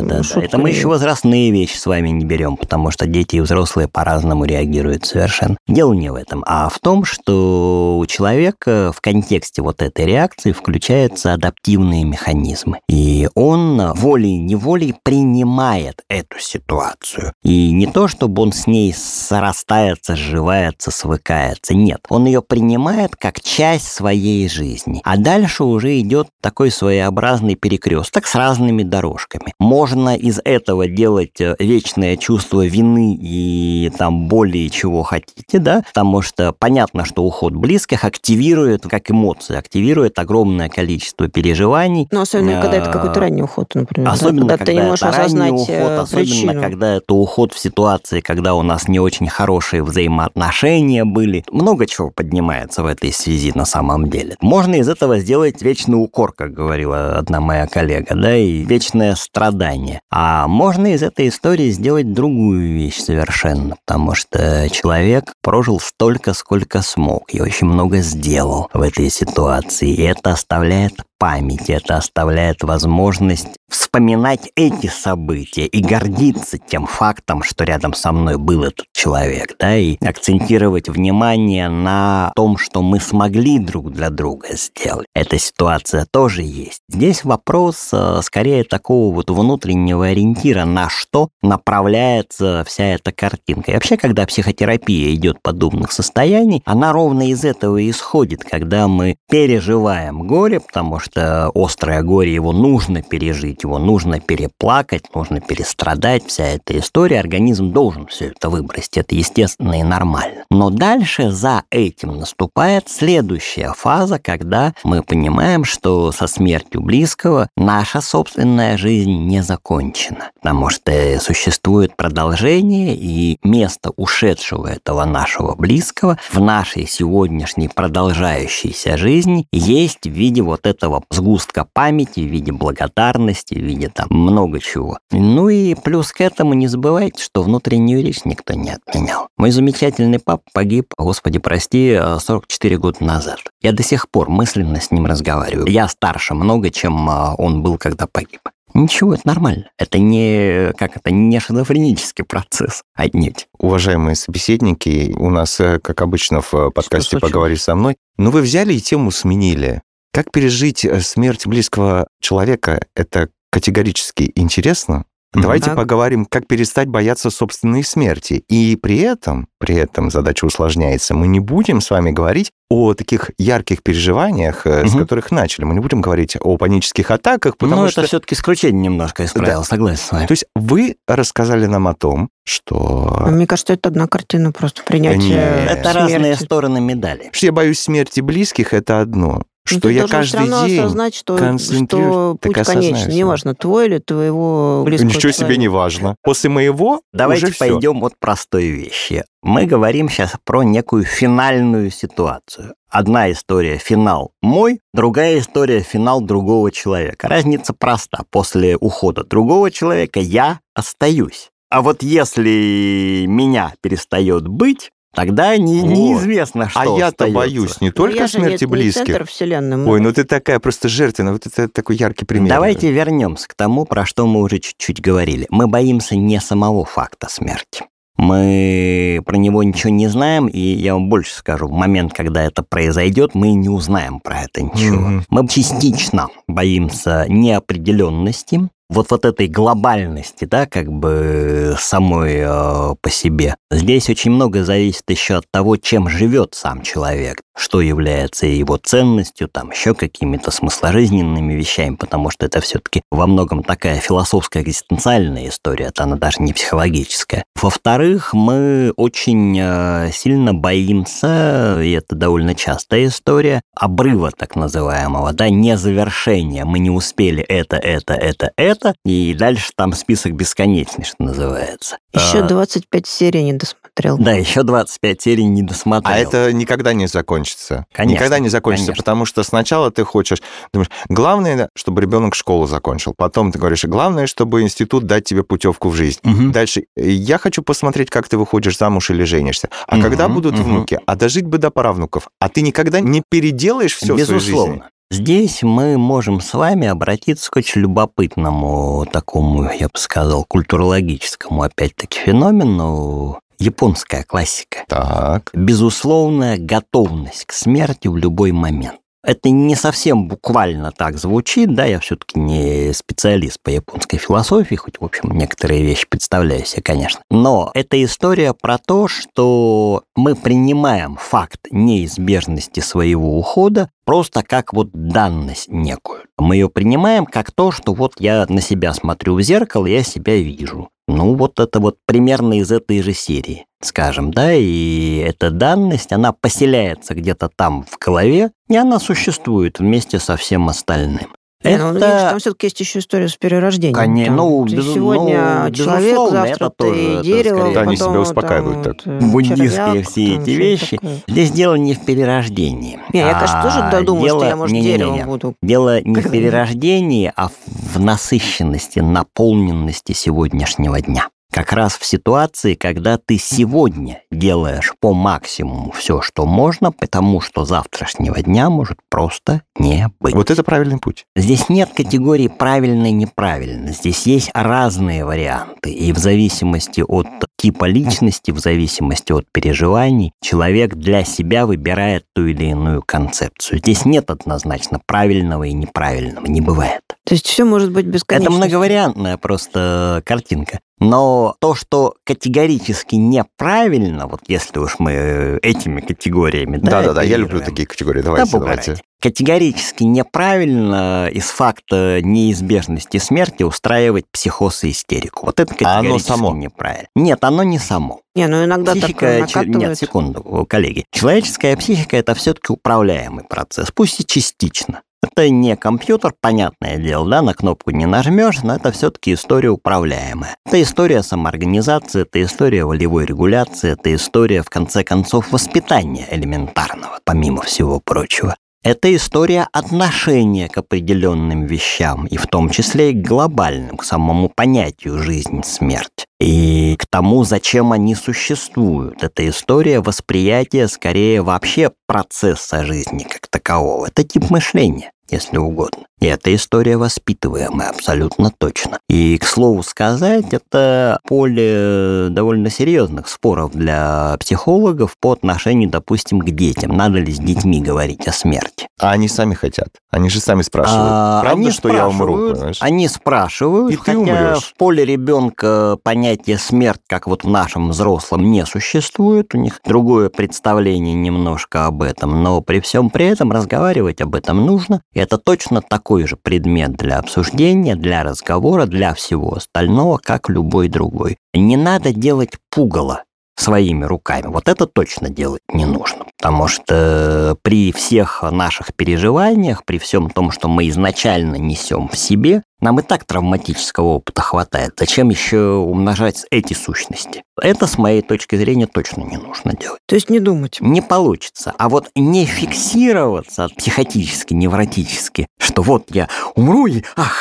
да, 0.00 0.22
да. 0.22 0.40
Это 0.40 0.58
мы 0.58 0.70
еще 0.70 0.88
возрастные 0.88 1.50
вещи 1.50 1.76
с 1.76 1.86
вами 1.86 2.10
не 2.10 2.24
берем, 2.24 2.56
потому 2.56 2.90
что 2.90 3.06
дети 3.06 3.36
и 3.36 3.40
взрослые 3.40 3.88
по-разному 3.88 4.44
реагируют 4.44 5.06
совершенно. 5.06 5.56
Дело 5.66 5.92
не 5.92 6.10
в 6.10 6.14
этом, 6.14 6.44
а 6.46 6.68
в 6.68 6.78
том, 6.78 7.04
что 7.04 7.98
у 7.98 8.06
человека 8.06 8.92
в 8.94 9.00
контексте 9.00 9.62
вот 9.62 9.82
этой 9.82 10.06
реакции 10.06 10.52
включаются 10.52 11.32
адаптивные 11.32 12.04
механизмы. 12.04 12.80
И 12.88 13.28
он 13.34 13.92
волей-неволей 13.94 14.94
принимает 15.02 16.02
эту 16.08 16.38
ситуацию. 16.38 17.32
И 17.42 17.72
не 17.72 17.86
то, 17.86 18.08
чтобы 18.08 18.42
он 18.42 18.52
с 18.52 18.66
ней 18.66 18.94
срастается, 18.94 20.16
сживается, 20.16 20.90
свыкается. 20.90 21.74
Нет, 21.74 22.00
он 22.08 22.26
ее 22.26 22.42
принимает 22.42 23.16
как 23.16 23.40
часть 23.40 23.88
своей 23.88 24.48
жизни. 24.48 25.00
А 25.04 25.16
дальше 25.16 25.64
уже 25.64 25.98
идет 26.00 26.28
такой 26.40 26.70
своеобразный 26.70 27.37
перекресток 27.54 28.26
с 28.26 28.34
разными 28.34 28.82
дорожками. 28.82 29.52
Можно 29.58 30.16
из 30.16 30.40
этого 30.44 30.86
делать 30.86 31.40
э, 31.40 31.56
вечное 31.58 32.16
чувство 32.16 32.66
вины 32.66 33.18
и 33.20 33.90
там 33.96 34.28
боли, 34.28 34.68
чего 34.68 35.02
хотите, 35.02 35.58
да, 35.58 35.82
потому 35.86 36.22
что 36.22 36.52
понятно, 36.52 37.04
что 37.04 37.24
уход 37.24 37.54
близких 37.54 38.04
активирует, 38.04 38.82
как 38.82 39.10
эмоции, 39.10 39.56
активирует 39.56 40.18
огромное 40.18 40.68
количество 40.68 41.28
переживаний. 41.28 42.08
Ну, 42.10 42.20
особенно, 42.20 42.60
когда 42.60 42.76
это 42.76 42.90
какой-то 42.90 43.20
ранний 43.20 43.42
уход, 43.42 43.74
например. 43.74 44.10
Особенно, 44.10 44.46
да? 44.46 44.56
когда, 44.56 44.64
когда 44.64 44.72
ты 44.72 44.74
не 44.74 44.88
можешь 44.88 45.02
это 45.02 45.16
ранний 45.16 45.50
уход, 45.50 45.70
э, 45.70 45.98
особенно, 45.98 46.60
когда 46.60 46.96
это 46.96 47.14
уход 47.14 47.52
в 47.52 47.58
ситуации, 47.58 48.20
когда 48.20 48.54
у 48.54 48.62
нас 48.62 48.88
не 48.88 49.00
очень 49.00 49.28
хорошие 49.28 49.82
взаимоотношения 49.82 51.04
были. 51.04 51.44
Много 51.50 51.86
чего 51.86 52.10
поднимается 52.10 52.82
в 52.82 52.86
этой 52.86 53.12
связи 53.12 53.52
на 53.54 53.64
самом 53.64 54.10
деле. 54.10 54.36
Можно 54.40 54.76
из 54.76 54.88
этого 54.88 55.18
сделать 55.18 55.62
вечный 55.62 55.94
укор, 55.96 56.32
как 56.32 56.52
говорила 56.52 57.18
одна 57.28 57.40
моя 57.40 57.66
коллега, 57.66 58.14
да, 58.14 58.34
и 58.34 58.64
вечное 58.64 59.14
страдание. 59.14 60.00
А 60.10 60.48
можно 60.48 60.86
из 60.94 61.02
этой 61.02 61.28
истории 61.28 61.70
сделать 61.70 62.14
другую 62.14 62.72
вещь 62.72 63.00
совершенно, 63.00 63.76
потому 63.84 64.14
что 64.14 64.68
человек 64.70 65.34
прожил 65.42 65.78
столько, 65.78 66.32
сколько 66.32 66.80
смог, 66.80 67.34
и 67.34 67.42
очень 67.42 67.66
много 67.66 67.98
сделал 67.98 68.70
в 68.72 68.80
этой 68.80 69.10
ситуации, 69.10 69.90
и 69.90 70.02
это 70.02 70.30
оставляет 70.30 71.02
память, 71.18 71.68
это 71.68 71.96
оставляет 71.96 72.62
возможность 72.62 73.48
вспоминать 73.68 74.50
эти 74.54 74.86
события 74.86 75.66
и 75.66 75.82
гордиться 75.82 76.58
тем 76.58 76.86
фактом, 76.86 77.42
что 77.42 77.64
рядом 77.64 77.92
со 77.92 78.12
мной 78.12 78.38
был 78.38 78.64
этот 78.64 78.86
человек, 78.92 79.56
да, 79.58 79.76
и 79.76 79.96
акцентировать 80.04 80.88
внимание 80.88 81.68
на 81.68 82.32
том, 82.34 82.56
что 82.56 82.82
мы 82.82 83.00
смогли 83.00 83.58
друг 83.58 83.92
для 83.92 84.10
друга 84.10 84.56
сделать. 84.56 85.06
Эта 85.14 85.38
ситуация 85.38 86.06
тоже 86.10 86.42
есть. 86.42 86.80
Здесь 86.88 87.17
вопрос 87.24 87.90
э, 87.92 88.20
скорее 88.22 88.64
такого 88.64 89.14
вот 89.14 89.30
внутреннего 89.30 90.06
ориентира, 90.06 90.64
на 90.64 90.88
что 90.88 91.28
направляется 91.42 92.64
вся 92.66 92.84
эта 92.94 93.12
картинка. 93.12 93.70
И 93.70 93.74
вообще, 93.74 93.96
когда 93.96 94.26
психотерапия 94.26 95.14
идет 95.14 95.42
подобных 95.42 95.92
состояний, 95.92 96.62
она 96.64 96.92
ровно 96.92 97.28
из 97.28 97.44
этого 97.44 97.78
и 97.78 97.90
исходит, 97.90 98.44
когда 98.44 98.88
мы 98.88 99.16
переживаем 99.28 100.26
горе, 100.26 100.60
потому 100.60 100.98
что 100.98 101.50
острое 101.54 102.02
горе 102.02 102.32
его 102.32 102.52
нужно 102.52 103.02
пережить, 103.02 103.62
его 103.62 103.78
нужно 103.78 104.20
переплакать, 104.20 105.04
нужно 105.14 105.40
перестрадать, 105.40 106.26
вся 106.26 106.46
эта 106.46 106.78
история, 106.78 107.20
организм 107.20 107.72
должен 107.72 108.06
все 108.06 108.26
это 108.26 108.50
выбросить, 108.50 108.96
это 108.96 109.14
естественно 109.14 109.80
и 109.80 109.82
нормально. 109.82 110.44
Но 110.50 110.70
дальше 110.70 111.30
за 111.30 111.64
этим 111.70 112.18
наступает 112.18 112.88
следующая 112.88 113.72
фаза, 113.76 114.18
когда 114.18 114.74
мы 114.84 115.02
понимаем, 115.02 115.64
что 115.64 116.12
со 116.12 116.26
смертью 116.26 116.82
близкого 117.08 117.48
наша 117.56 118.02
собственная 118.02 118.76
жизнь 118.76 119.24
не 119.26 119.42
закончена, 119.42 120.30
потому 120.42 120.68
что 120.68 121.18
существует 121.20 121.96
продолжение 121.96 122.94
и 122.94 123.38
место 123.42 123.92
ушедшего 123.96 124.66
этого 124.66 125.06
нашего 125.06 125.54
близкого 125.54 126.18
в 126.30 126.38
нашей 126.38 126.86
сегодняшней 126.86 127.68
продолжающейся 127.68 128.98
жизни 128.98 129.46
есть 129.52 130.06
в 130.06 130.10
виде 130.10 130.42
вот 130.42 130.66
этого 130.66 131.02
сгустка 131.10 131.66
памяти, 131.72 132.20
в 132.20 132.26
виде 132.26 132.52
благодарности, 132.52 133.54
в 133.54 133.62
виде 133.62 133.88
там 133.88 134.08
много 134.10 134.60
чего. 134.60 134.98
Ну 135.10 135.48
и 135.48 135.74
плюс 135.74 136.12
к 136.12 136.20
этому 136.20 136.52
не 136.52 136.66
забывайте, 136.66 137.22
что 137.22 137.42
внутреннюю 137.42 138.02
речь 138.02 138.26
никто 138.26 138.52
не 138.52 138.70
отменял. 138.70 139.28
Мой 139.38 139.50
замечательный 139.50 140.18
пап 140.18 140.42
погиб, 140.52 140.92
господи 140.98 141.38
прости, 141.38 141.98
44 142.18 142.76
года 142.76 143.02
назад. 143.02 143.38
Я 143.62 143.72
до 143.72 143.82
сих 143.82 144.10
пор 144.10 144.28
мысленно 144.28 144.78
с 144.78 144.90
ним 144.90 145.06
разговариваю. 145.06 145.66
Я 145.66 145.88
старше 145.88 146.34
много, 146.34 146.70
чем 146.70 146.97
а, 147.08 147.34
он 147.36 147.62
был, 147.62 147.76
когда 147.76 148.06
погиб. 148.06 148.40
Ничего, 148.74 149.14
это 149.14 149.26
нормально. 149.26 149.70
Это 149.78 149.98
не, 149.98 150.72
как 150.76 150.96
это, 150.96 151.10
не 151.10 151.40
шизофренический 151.40 152.24
процесс 152.24 152.82
отнюдь. 152.94 153.48
Уважаемые 153.58 154.14
собеседники, 154.14 155.14
у 155.18 155.30
нас, 155.30 155.58
э, 155.60 155.78
как 155.80 156.00
обычно 156.02 156.40
в 156.40 156.54
э, 156.54 156.70
подкасте 156.70 157.18
«Поговори 157.18 157.56
со 157.56 157.74
мной», 157.74 157.96
ну 158.16 158.30
вы 158.30 158.42
взяли 158.42 158.74
и 158.74 158.80
тему 158.80 159.10
сменили. 159.10 159.82
Как 160.12 160.30
пережить 160.30 160.84
э, 160.84 161.00
смерть 161.00 161.46
близкого 161.46 162.08
человека, 162.20 162.80
это 162.94 163.30
категорически 163.50 164.32
интересно. 164.34 165.04
Давайте 165.34 165.66
так. 165.66 165.76
поговорим, 165.76 166.24
как 166.24 166.46
перестать 166.46 166.88
бояться 166.88 167.30
собственной 167.30 167.84
смерти. 167.84 168.44
И 168.48 168.76
при 168.76 168.98
этом, 169.00 169.48
при 169.58 169.74
этом 169.74 170.10
задача 170.10 170.46
усложняется. 170.46 171.14
Мы 171.14 171.26
не 171.28 171.40
будем 171.40 171.80
с 171.80 171.90
вами 171.90 172.10
говорить 172.10 172.50
о 172.70 172.94
таких 172.94 173.30
ярких 173.38 173.82
переживаниях, 173.82 174.64
угу. 174.64 174.88
с 174.88 174.92
которых 174.92 175.30
начали. 175.30 175.64
Мы 175.64 175.74
не 175.74 175.80
будем 175.80 176.00
говорить 176.00 176.36
о 176.40 176.56
панических 176.56 177.10
атаках, 177.10 177.56
потому 177.58 177.82
Но 177.82 177.88
что... 177.88 178.00
это 178.00 178.08
все-таки 178.08 178.34
исключение 178.34 178.82
немножко 178.82 179.22
из 179.22 179.32
правил, 179.32 179.60
да. 179.60 179.64
согласен 179.64 180.02
с 180.02 180.12
вами. 180.12 180.26
То 180.26 180.32
есть 180.32 180.46
вы 180.54 180.96
рассказали 181.06 181.66
нам 181.66 181.88
о 181.88 181.94
том, 181.94 182.30
что... 182.44 183.26
Мне 183.28 183.46
кажется, 183.46 183.74
это 183.74 183.90
одна 183.90 184.06
картина 184.06 184.52
просто 184.52 184.82
принятия 184.82 185.66
Это 185.68 185.90
смерти. 185.90 185.96
разные 185.96 186.36
стороны 186.36 186.80
медали. 186.80 187.30
Что 187.32 187.46
я 187.46 187.52
боюсь 187.52 187.78
смерти 187.78 188.20
близких, 188.20 188.72
это 188.72 189.00
одно 189.00 189.42
что 189.68 189.88
я 189.88 190.06
каждый 190.06 190.26
все 190.26 190.38
равно 190.38 190.66
день 190.66 190.78
осознать, 190.78 191.14
что, 191.14 191.58
что 191.58 192.36
путь 192.40 192.54
конечен. 192.54 193.10
Неважно, 193.10 193.54
твой 193.54 193.86
или 193.86 193.98
твоего 193.98 194.82
близкого 194.84 195.08
Ничего 195.08 195.20
человека. 195.20 195.44
себе 195.44 195.56
не 195.56 195.68
важно. 195.68 196.16
После 196.22 196.50
моего 196.50 197.02
Давайте 197.12 197.46
уже 197.46 197.54
пойдем 197.56 197.98
все. 197.98 198.06
от 198.06 198.18
простой 198.18 198.66
вещи. 198.66 199.24
Мы 199.42 199.66
говорим 199.66 200.08
сейчас 200.08 200.32
про 200.44 200.62
некую 200.62 201.04
финальную 201.04 201.90
ситуацию. 201.90 202.74
Одна 202.90 203.30
история– 203.30 203.78
финал 203.78 204.32
мой, 204.42 204.80
другая 204.92 205.38
история– 205.38 205.80
финал 205.82 206.20
другого 206.20 206.70
человека. 206.72 207.28
Разница 207.28 207.74
проста. 207.74 208.24
После 208.30 208.76
ухода 208.76 209.24
другого 209.24 209.70
человека 209.70 210.20
я 210.20 210.60
остаюсь. 210.74 211.50
А 211.70 211.82
вот 211.82 212.02
если 212.02 213.26
меня 213.26 213.74
перестает 213.82 214.48
быть, 214.48 214.90
Тогда 215.14 215.56
не, 215.56 215.80
вот. 215.80 215.90
неизвестно, 215.90 216.68
что 216.68 216.80
А 216.80 216.98
я-то 216.98 217.28
боюсь 217.28 217.80
не 217.80 217.90
только 217.90 218.18
я 218.18 218.28
смерти 218.28 218.66
близких. 218.66 219.06
Не 219.06 219.12
центр 219.14 219.26
вселенной. 219.26 219.84
Ой, 219.84 220.00
ну 220.00 220.12
ты 220.12 220.24
такая 220.24 220.60
просто 220.60 220.88
жертвенная. 220.88 221.32
Вот 221.32 221.46
это 221.46 221.68
такой 221.68 221.96
яркий 221.96 222.24
пример. 222.24 222.48
Давайте 222.48 222.92
вернемся 222.92 223.48
к 223.48 223.54
тому, 223.54 223.84
про 223.84 224.04
что 224.04 224.26
мы 224.26 224.42
уже 224.42 224.58
чуть-чуть 224.58 225.00
говорили. 225.00 225.46
Мы 225.50 225.66
боимся 225.66 226.14
не 226.14 226.40
самого 226.40 226.84
факта 226.84 227.28
смерти. 227.28 227.84
Мы 228.18 229.22
про 229.24 229.36
него 229.36 229.62
ничего 229.62 229.90
не 229.90 230.08
знаем, 230.08 230.48
и 230.48 230.58
я 230.58 230.94
вам 230.94 231.08
больше 231.08 231.34
скажу, 231.34 231.68
в 231.68 231.72
момент, 231.72 232.12
когда 232.12 232.42
это 232.42 232.64
произойдет, 232.64 233.36
мы 233.36 233.52
не 233.52 233.68
узнаем 233.68 234.18
про 234.18 234.42
это 234.42 234.60
ничего. 234.62 235.08
Mm-hmm. 235.08 235.22
Мы 235.30 235.48
частично 235.48 236.26
боимся 236.48 237.26
неопределенности, 237.28 238.68
вот, 238.88 239.10
вот 239.10 239.24
этой 239.24 239.48
глобальности, 239.48 240.44
да, 240.44 240.66
как 240.66 240.90
бы 240.90 241.76
самой 241.78 242.36
э, 242.38 242.94
по 243.00 243.10
себе. 243.10 243.56
Здесь 243.70 244.08
очень 244.08 244.30
много 244.30 244.64
зависит 244.64 245.04
еще 245.08 245.36
от 245.36 245.44
того, 245.50 245.76
чем 245.76 246.08
живет 246.08 246.54
сам 246.54 246.82
человек. 246.82 247.42
Что 247.58 247.80
является 247.80 248.46
его 248.46 248.76
ценностью, 248.76 249.48
там 249.48 249.70
еще 249.70 249.94
какими-то 249.94 250.50
смысложизненными 250.50 251.54
вещами, 251.54 251.96
потому 251.96 252.30
что 252.30 252.46
это 252.46 252.60
все-таки 252.60 253.02
во 253.10 253.26
многом 253.26 253.62
такая 253.62 254.00
философская 254.00 254.62
экзистенциальная 254.62 255.48
история, 255.48 255.86
это 255.86 256.04
она 256.04 256.16
даже 256.16 256.40
не 256.40 256.52
психологическая. 256.52 257.44
Во-вторых, 257.60 258.32
мы 258.32 258.92
очень 258.96 259.58
э, 259.58 260.10
сильно 260.12 260.54
боимся, 260.54 261.80
и 261.82 261.92
это 261.92 262.14
довольно 262.14 262.54
частая 262.54 263.06
история, 263.06 263.60
обрыва 263.74 264.30
так 264.30 264.54
называемого, 264.54 265.32
да, 265.32 265.48
не 265.48 265.76
завершения. 265.76 266.64
Мы 266.64 266.78
не 266.78 266.90
успели 266.90 267.42
это, 267.42 267.76
это, 267.76 268.14
это, 268.14 268.52
это, 268.56 268.94
и 269.04 269.34
дальше 269.34 269.72
там 269.74 269.92
список 269.92 270.34
бесконечный, 270.34 271.04
что 271.04 271.22
называется. 271.22 271.98
Еще 272.12 272.42
25 272.42 273.04
а, 273.04 273.08
серий 273.08 273.42
не 273.42 273.52
досмотрел. 273.98 274.18
Да, 274.18 274.32
еще 274.32 274.62
25 274.62 275.20
серий 275.20 275.44
не 275.44 275.62
досмотрел. 275.62 276.14
А 276.14 276.18
это 276.18 276.52
никогда 276.52 276.92
не 276.92 277.06
закончится. 277.06 277.86
Конечно. 277.92 278.16
Никогда 278.16 278.38
не 278.38 278.48
закончится, 278.48 278.92
конечно. 278.92 279.02
потому 279.02 279.24
что 279.24 279.42
сначала 279.42 279.90
ты 279.90 280.04
хочешь, 280.04 280.38
думаешь, 280.72 280.90
главное, 281.08 281.68
чтобы 281.74 282.00
ребенок 282.00 282.34
школу 282.34 282.66
закончил. 282.66 283.14
Потом 283.16 283.52
ты 283.52 283.58
говоришь, 283.58 283.84
главное, 283.84 284.26
чтобы 284.26 284.62
институт 284.62 285.04
дать 285.04 285.24
тебе 285.24 285.42
путевку 285.42 285.88
в 285.88 285.94
жизнь. 285.94 286.20
Угу. 286.24 286.52
Дальше, 286.52 286.84
я 286.96 287.38
хочу 287.38 287.62
посмотреть, 287.62 288.10
как 288.10 288.28
ты 288.28 288.38
выходишь 288.38 288.78
замуж 288.78 289.10
или 289.10 289.24
женишься. 289.24 289.68
А 289.86 289.96
Мгм, 289.96 290.04
когда 290.04 290.28
будут 290.28 290.54
мгм. 290.54 290.64
внуки? 290.64 291.00
А 291.06 291.16
дожить 291.16 291.46
бы 291.46 291.58
до 291.58 291.70
правнуков. 291.70 292.28
А 292.40 292.48
ты 292.48 292.62
никогда 292.62 293.00
не 293.00 293.22
переделаешь 293.28 293.96
все 293.96 294.14
в 294.14 294.20
своей 294.20 294.24
жизни. 294.24 294.34
Безусловно. 294.34 294.90
Здесь 295.10 295.62
мы 295.62 295.96
можем 295.96 296.42
с 296.42 296.52
вами 296.52 296.86
обратиться 296.86 297.50
к 297.50 297.56
очень 297.56 297.80
любопытному 297.80 299.06
такому, 299.10 299.62
я 299.72 299.86
бы 299.86 299.98
сказал, 299.98 300.44
культурологическому, 300.44 301.62
опять-таки, 301.62 302.18
феномену. 302.18 303.40
Японская 303.58 304.24
классика. 304.24 304.84
Так. 304.88 305.50
Безусловная 305.52 306.58
готовность 306.58 307.44
к 307.44 307.52
смерти 307.52 308.08
в 308.08 308.16
любой 308.16 308.52
момент. 308.52 309.00
Это 309.24 309.50
не 309.50 309.74
совсем 309.74 310.28
буквально 310.28 310.92
так 310.92 311.18
звучит, 311.18 311.74
да, 311.74 311.84
я 311.84 311.98
все-таки 311.98 312.38
не 312.38 312.92
специалист 312.94 313.60
по 313.60 313.68
японской 313.68 314.16
философии, 314.16 314.76
хоть, 314.76 315.00
в 315.00 315.04
общем, 315.04 315.36
некоторые 315.36 315.82
вещи 315.82 316.06
представляю 316.08 316.64
себе, 316.64 316.82
конечно. 316.82 317.20
Но 317.28 317.70
это 317.74 318.02
история 318.02 318.54
про 318.54 318.78
то, 318.78 319.08
что 319.08 320.04
мы 320.14 320.36
принимаем 320.36 321.16
факт 321.16 321.66
неизбежности 321.72 322.78
своего 322.78 323.36
ухода 323.38 323.90
просто 324.04 324.44
как 324.44 324.72
вот 324.72 324.90
данность 324.92 325.68
некую. 325.68 326.22
Мы 326.38 326.54
ее 326.56 326.70
принимаем 326.70 327.26
как 327.26 327.50
то, 327.50 327.72
что 327.72 327.94
вот 327.94 328.14
я 328.20 328.46
на 328.48 328.60
себя 328.60 328.94
смотрю 328.94 329.34
в 329.34 329.42
зеркало, 329.42 329.86
я 329.86 330.04
себя 330.04 330.36
вижу. 330.36 330.90
Ну, 331.18 331.34
вот 331.34 331.58
это 331.58 331.80
вот 331.80 331.96
примерно 332.06 332.60
из 332.60 332.70
этой 332.70 333.02
же 333.02 333.12
серии, 333.12 333.66
скажем, 333.82 334.30
да, 334.30 334.54
и 334.54 335.16
эта 335.16 335.50
данность, 335.50 336.12
она 336.12 336.32
поселяется 336.32 337.12
где-то 337.12 337.48
там 337.48 337.84
в 337.90 337.98
голове, 337.98 338.52
и 338.68 338.76
она 338.76 339.00
существует 339.00 339.80
вместе 339.80 340.20
со 340.20 340.36
всем 340.36 340.68
остальным. 340.68 341.34
Не, 341.64 341.76
ну, 341.76 341.92
видишь, 341.92 342.00
там 342.08 342.38
все-таки 342.38 342.66
есть 342.66 342.78
еще 342.80 343.00
история 343.00 343.28
с 343.28 343.36
перерождением. 343.36 343.94
Коне- 343.96 344.26
Там 344.26 344.36
ну, 344.36 344.64
ты 344.68 344.76
безу- 344.76 344.94
сегодня 344.94 345.64
ну, 345.64 345.70
человек, 345.74 346.04
безусловно, 346.12 346.30
завтра 346.46 346.54
это 346.66 346.70
ты 346.70 346.84
тоже, 346.84 347.00
это 347.14 347.22
дерево, 347.24 347.56
скорее- 347.58 347.74
Да, 347.74 347.80
они 347.80 347.96
потом 347.96 348.12
себя 348.12 348.20
успокаивают 348.20 348.82
там 348.84 348.94
так. 348.94 349.30
Буддистские 349.30 349.68
червяк, 349.68 350.06
все 350.08 350.36
эти 350.36 350.50
вещи. 350.50 350.96
такое. 350.98 351.18
Здесь 351.26 351.50
дело 351.50 351.74
не 351.74 351.94
в 351.94 352.04
перерождении. 352.04 353.00
Не, 353.12 353.20
я, 353.20 353.34
конечно, 353.34 353.62
тоже 353.62 353.78
а 353.80 353.90
додумала, 353.90 354.28
что 354.28 354.38
дело- 354.38 354.44
я, 354.48 354.56
может, 354.56 354.72
не-не-не-не. 354.72 354.98
деревом 354.98 355.26
буду. 355.26 355.54
Дело 355.62 356.00
не 356.00 356.20
в 356.20 356.30
перерождении, 356.30 357.32
а 357.34 357.48
в 357.48 357.98
насыщенности, 357.98 359.00
наполненности 359.00 360.12
сегодняшнего 360.12 361.00
дня. 361.00 361.28
Как 361.50 361.72
раз 361.72 361.96
в 361.96 362.04
ситуации, 362.04 362.74
когда 362.74 363.16
ты 363.16 363.38
сегодня 363.38 364.20
делаешь 364.30 364.92
по 365.00 365.14
максимуму 365.14 365.92
все, 365.92 366.20
что 366.20 366.44
можно, 366.44 366.92
потому 366.92 367.40
что 367.40 367.64
завтрашнего 367.64 368.42
дня 368.42 368.68
может 368.68 368.98
просто 369.10 369.62
не 369.88 370.10
быть. 370.20 370.34
Вот 370.34 370.50
это 370.50 370.62
правильный 370.62 370.98
путь. 370.98 371.24
Здесь 371.36 371.68
нет 371.68 371.90
категории 371.94 372.48
правильно 372.48 373.06
и 373.06 373.12
неправильно. 373.12 373.92
Здесь 373.92 374.26
есть 374.26 374.50
разные 374.54 375.24
варианты. 375.24 375.90
И 375.90 376.12
в 376.12 376.18
зависимости 376.18 377.04
от 377.06 377.26
типа 377.56 377.86
личности, 377.86 378.50
в 378.50 378.58
зависимости 378.58 379.32
от 379.32 379.46
переживаний, 379.52 380.32
человек 380.42 380.94
для 380.94 381.24
себя 381.24 381.66
выбирает 381.66 382.24
ту 382.34 382.46
или 382.46 382.66
иную 382.66 383.02
концепцию. 383.04 383.78
Здесь 383.78 384.04
нет 384.04 384.30
однозначно 384.30 385.00
правильного 385.06 385.64
и 385.64 385.72
неправильного. 385.72 386.46
Не 386.46 386.60
бывает. 386.60 387.02
То 387.24 387.34
есть 387.34 387.46
все 387.46 387.64
может 387.64 387.92
быть 387.92 388.06
бесконечно. 388.06 388.48
Это 388.48 388.56
многовариантная 388.56 389.36
просто 389.36 390.22
картинка. 390.24 390.80
Но 391.00 391.54
то, 391.60 391.74
что 391.74 392.14
категорически 392.24 393.14
неправильно, 393.14 394.26
вот 394.26 394.40
если 394.48 394.78
уж 394.78 394.96
мы 394.98 395.12
э, 395.12 395.58
этими 395.62 396.00
категориями... 396.00 396.76
Да-да-да, 396.76 397.22
я 397.22 397.36
люблю 397.36 397.60
такие 397.60 397.86
категории. 397.86 398.20
да, 398.20 398.30
Давайте, 398.30 398.50
бугорайте. 398.50 398.82
давайте. 398.86 399.02
Категорически 399.20 400.04
неправильно 400.04 401.28
из 401.32 401.46
факта 401.46 402.20
неизбежности 402.22 403.16
смерти 403.16 403.64
устраивать 403.64 404.26
психоз 404.30 404.84
и 404.84 404.90
истерику. 404.90 405.46
Вот 405.46 405.58
это 405.58 405.74
А 405.80 405.98
оно 405.98 405.98
категорически 405.98 406.28
само? 406.28 406.54
неправильно. 406.54 407.08
Нет, 407.16 407.42
оно 407.42 407.64
не 407.64 407.78
само. 407.80 408.20
Не, 408.36 408.46
ну 408.46 408.64
иногда 408.64 408.92
Психика, 408.92 409.44
такое 409.46 409.64
нет, 409.66 409.98
секунду, 409.98 410.66
коллеги. 410.68 411.04
Человеческая 411.10 411.76
психика 411.76 412.16
это 412.16 412.34
все-таки 412.34 412.72
управляемый 412.72 413.44
процесс, 413.44 413.90
пусть 413.90 414.20
и 414.20 414.26
частично. 414.26 415.02
Это 415.20 415.50
не 415.50 415.74
компьютер, 415.74 416.32
понятное 416.40 416.96
дело, 416.96 417.28
да, 417.28 417.42
на 417.42 417.52
кнопку 417.52 417.90
не 417.90 418.06
нажмешь, 418.06 418.62
но 418.62 418.76
это 418.76 418.92
все-таки 418.92 419.34
история 419.34 419.70
управляемая. 419.70 420.54
Это 420.64 420.80
история 420.80 421.24
самоорганизации, 421.24 422.22
это 422.22 422.40
история 422.40 422.84
волевой 422.84 423.26
регуляции, 423.26 423.92
это 423.92 424.14
история, 424.14 424.62
в 424.62 424.70
конце 424.70 425.02
концов, 425.02 425.50
воспитания 425.50 426.28
элементарного, 426.30 427.18
помимо 427.24 427.62
всего 427.62 427.98
прочего. 427.98 428.54
Это 428.84 429.14
история 429.14 429.66
отношения 429.72 430.68
к 430.68 430.78
определенным 430.78 431.66
вещам, 431.66 432.26
и 432.26 432.36
в 432.36 432.46
том 432.46 432.70
числе 432.70 433.10
и 433.10 433.14
к 433.14 433.26
глобальным, 433.26 433.96
к 433.96 434.04
самому 434.04 434.48
понятию 434.48 435.18
жизнь-смерть, 435.18 436.27
и 436.40 436.96
к 436.98 437.06
тому, 437.06 437.44
зачем 437.44 437.92
они 437.92 438.14
существуют. 438.14 439.22
Это 439.22 439.48
история 439.48 440.00
восприятия 440.00 440.88
скорее 440.88 441.42
вообще 441.42 441.92
процесса 442.06 442.84
жизни 442.84 443.24
как 443.24 443.48
такового. 443.48 444.06
Это 444.06 444.24
тип 444.24 444.50
мышления 444.50 445.12
если 445.30 445.58
угодно. 445.58 446.04
И 446.20 446.26
эта 446.26 446.52
история 446.54 446.96
воспитываемая, 446.96 447.90
абсолютно 447.90 448.50
точно. 448.50 448.98
И, 449.08 449.38
к 449.38 449.46
слову 449.46 449.84
сказать, 449.84 450.46
это 450.52 451.20
поле 451.28 452.26
довольно 452.30 452.70
серьезных 452.70 453.28
споров 453.28 453.70
для 453.72 454.36
психологов 454.40 455.16
по 455.20 455.32
отношению, 455.32 455.90
допустим, 455.90 456.40
к 456.40 456.50
детям. 456.50 456.96
Надо 456.96 457.20
ли 457.20 457.32
с 457.32 457.38
детьми 457.38 457.80
говорить 457.80 458.26
о 458.26 458.32
смерти? 458.32 458.88
А 458.98 459.12
они 459.12 459.28
сами 459.28 459.54
хотят. 459.54 459.88
Они 460.10 460.28
же 460.28 460.40
сами 460.40 460.62
спрашивают. 460.62 461.08
А, 461.08 461.40
Правда, 461.42 461.60
они 461.60 461.70
что 461.70 461.88
я 461.88 462.08
умру? 462.08 462.52
понимаешь? 462.52 462.78
Они 462.80 463.06
спрашивают, 463.06 463.92
И 463.92 463.96
ты 463.96 464.16
умрешь. 464.18 464.64
в 464.64 464.74
поле 464.76 465.04
ребенка 465.04 465.98
понятие 466.28 466.58
смерть, 466.58 467.00
как 467.06 467.26
вот 467.26 467.44
в 467.44 467.48
нашем 467.48 467.88
взрослом, 467.88 468.50
не 468.50 468.66
существует. 468.66 469.54
У 469.54 469.58
них 469.58 469.80
другое 469.82 470.28
представление 470.28 471.14
немножко 471.14 471.86
об 471.86 472.02
этом. 472.02 472.42
Но 472.42 472.60
при 472.60 472.80
всем 472.80 473.08
при 473.08 473.26
этом 473.26 473.50
разговаривать 473.50 474.20
об 474.20 474.34
этом 474.34 474.66
нужно. 474.66 475.00
И 475.14 475.20
это 475.20 475.38
точно 475.38 475.80
такой 475.80 476.26
же 476.26 476.36
предмет 476.36 476.92
для 476.98 477.18
обсуждения, 477.18 477.96
для 477.96 478.24
разговора, 478.24 478.84
для 478.84 479.14
всего 479.14 479.54
остального, 479.54 480.18
как 480.18 480.50
любой 480.50 480.88
другой. 480.88 481.38
Не 481.54 481.78
надо 481.78 482.12
делать 482.12 482.58
пугало 482.70 483.22
своими 483.56 484.04
руками. 484.04 484.48
Вот 484.48 484.68
это 484.68 484.86
точно 484.86 485.30
делать 485.30 485.62
не 485.72 485.86
нужно. 485.86 486.26
Потому 486.36 486.68
что 486.68 487.56
при 487.62 487.90
всех 487.92 488.42
наших 488.42 488.94
переживаниях, 488.94 489.84
при 489.84 489.98
всем 489.98 490.28
том, 490.28 490.50
что 490.50 490.68
мы 490.68 490.88
изначально 490.88 491.56
несем 491.56 492.08
в 492.08 492.16
себе, 492.16 492.62
нам 492.80 493.00
и 493.00 493.02
так 493.02 493.24
травматического 493.24 494.06
опыта 494.06 494.42
хватает. 494.42 494.92
Зачем 494.98 495.30
еще 495.30 495.58
умножать 495.72 496.44
эти 496.50 496.74
сущности? 496.74 497.42
Это, 497.60 497.86
с 497.86 497.98
моей 497.98 498.22
точки 498.22 498.56
зрения, 498.56 498.86
точно 498.86 499.22
не 499.22 499.36
нужно 499.36 499.74
делать. 499.74 500.00
То 500.06 500.14
есть 500.14 500.30
не 500.30 500.40
думать. 500.40 500.78
Не 500.80 501.02
получится. 501.02 501.74
А 501.78 501.88
вот 501.88 502.08
не 502.14 502.44
фиксироваться 502.46 503.68
психотически, 503.76 504.54
невротически, 504.54 505.46
что 505.58 505.82
вот 505.82 506.04
я 506.14 506.28
умру 506.54 506.86
и 506.86 507.02
ах, 507.16 507.34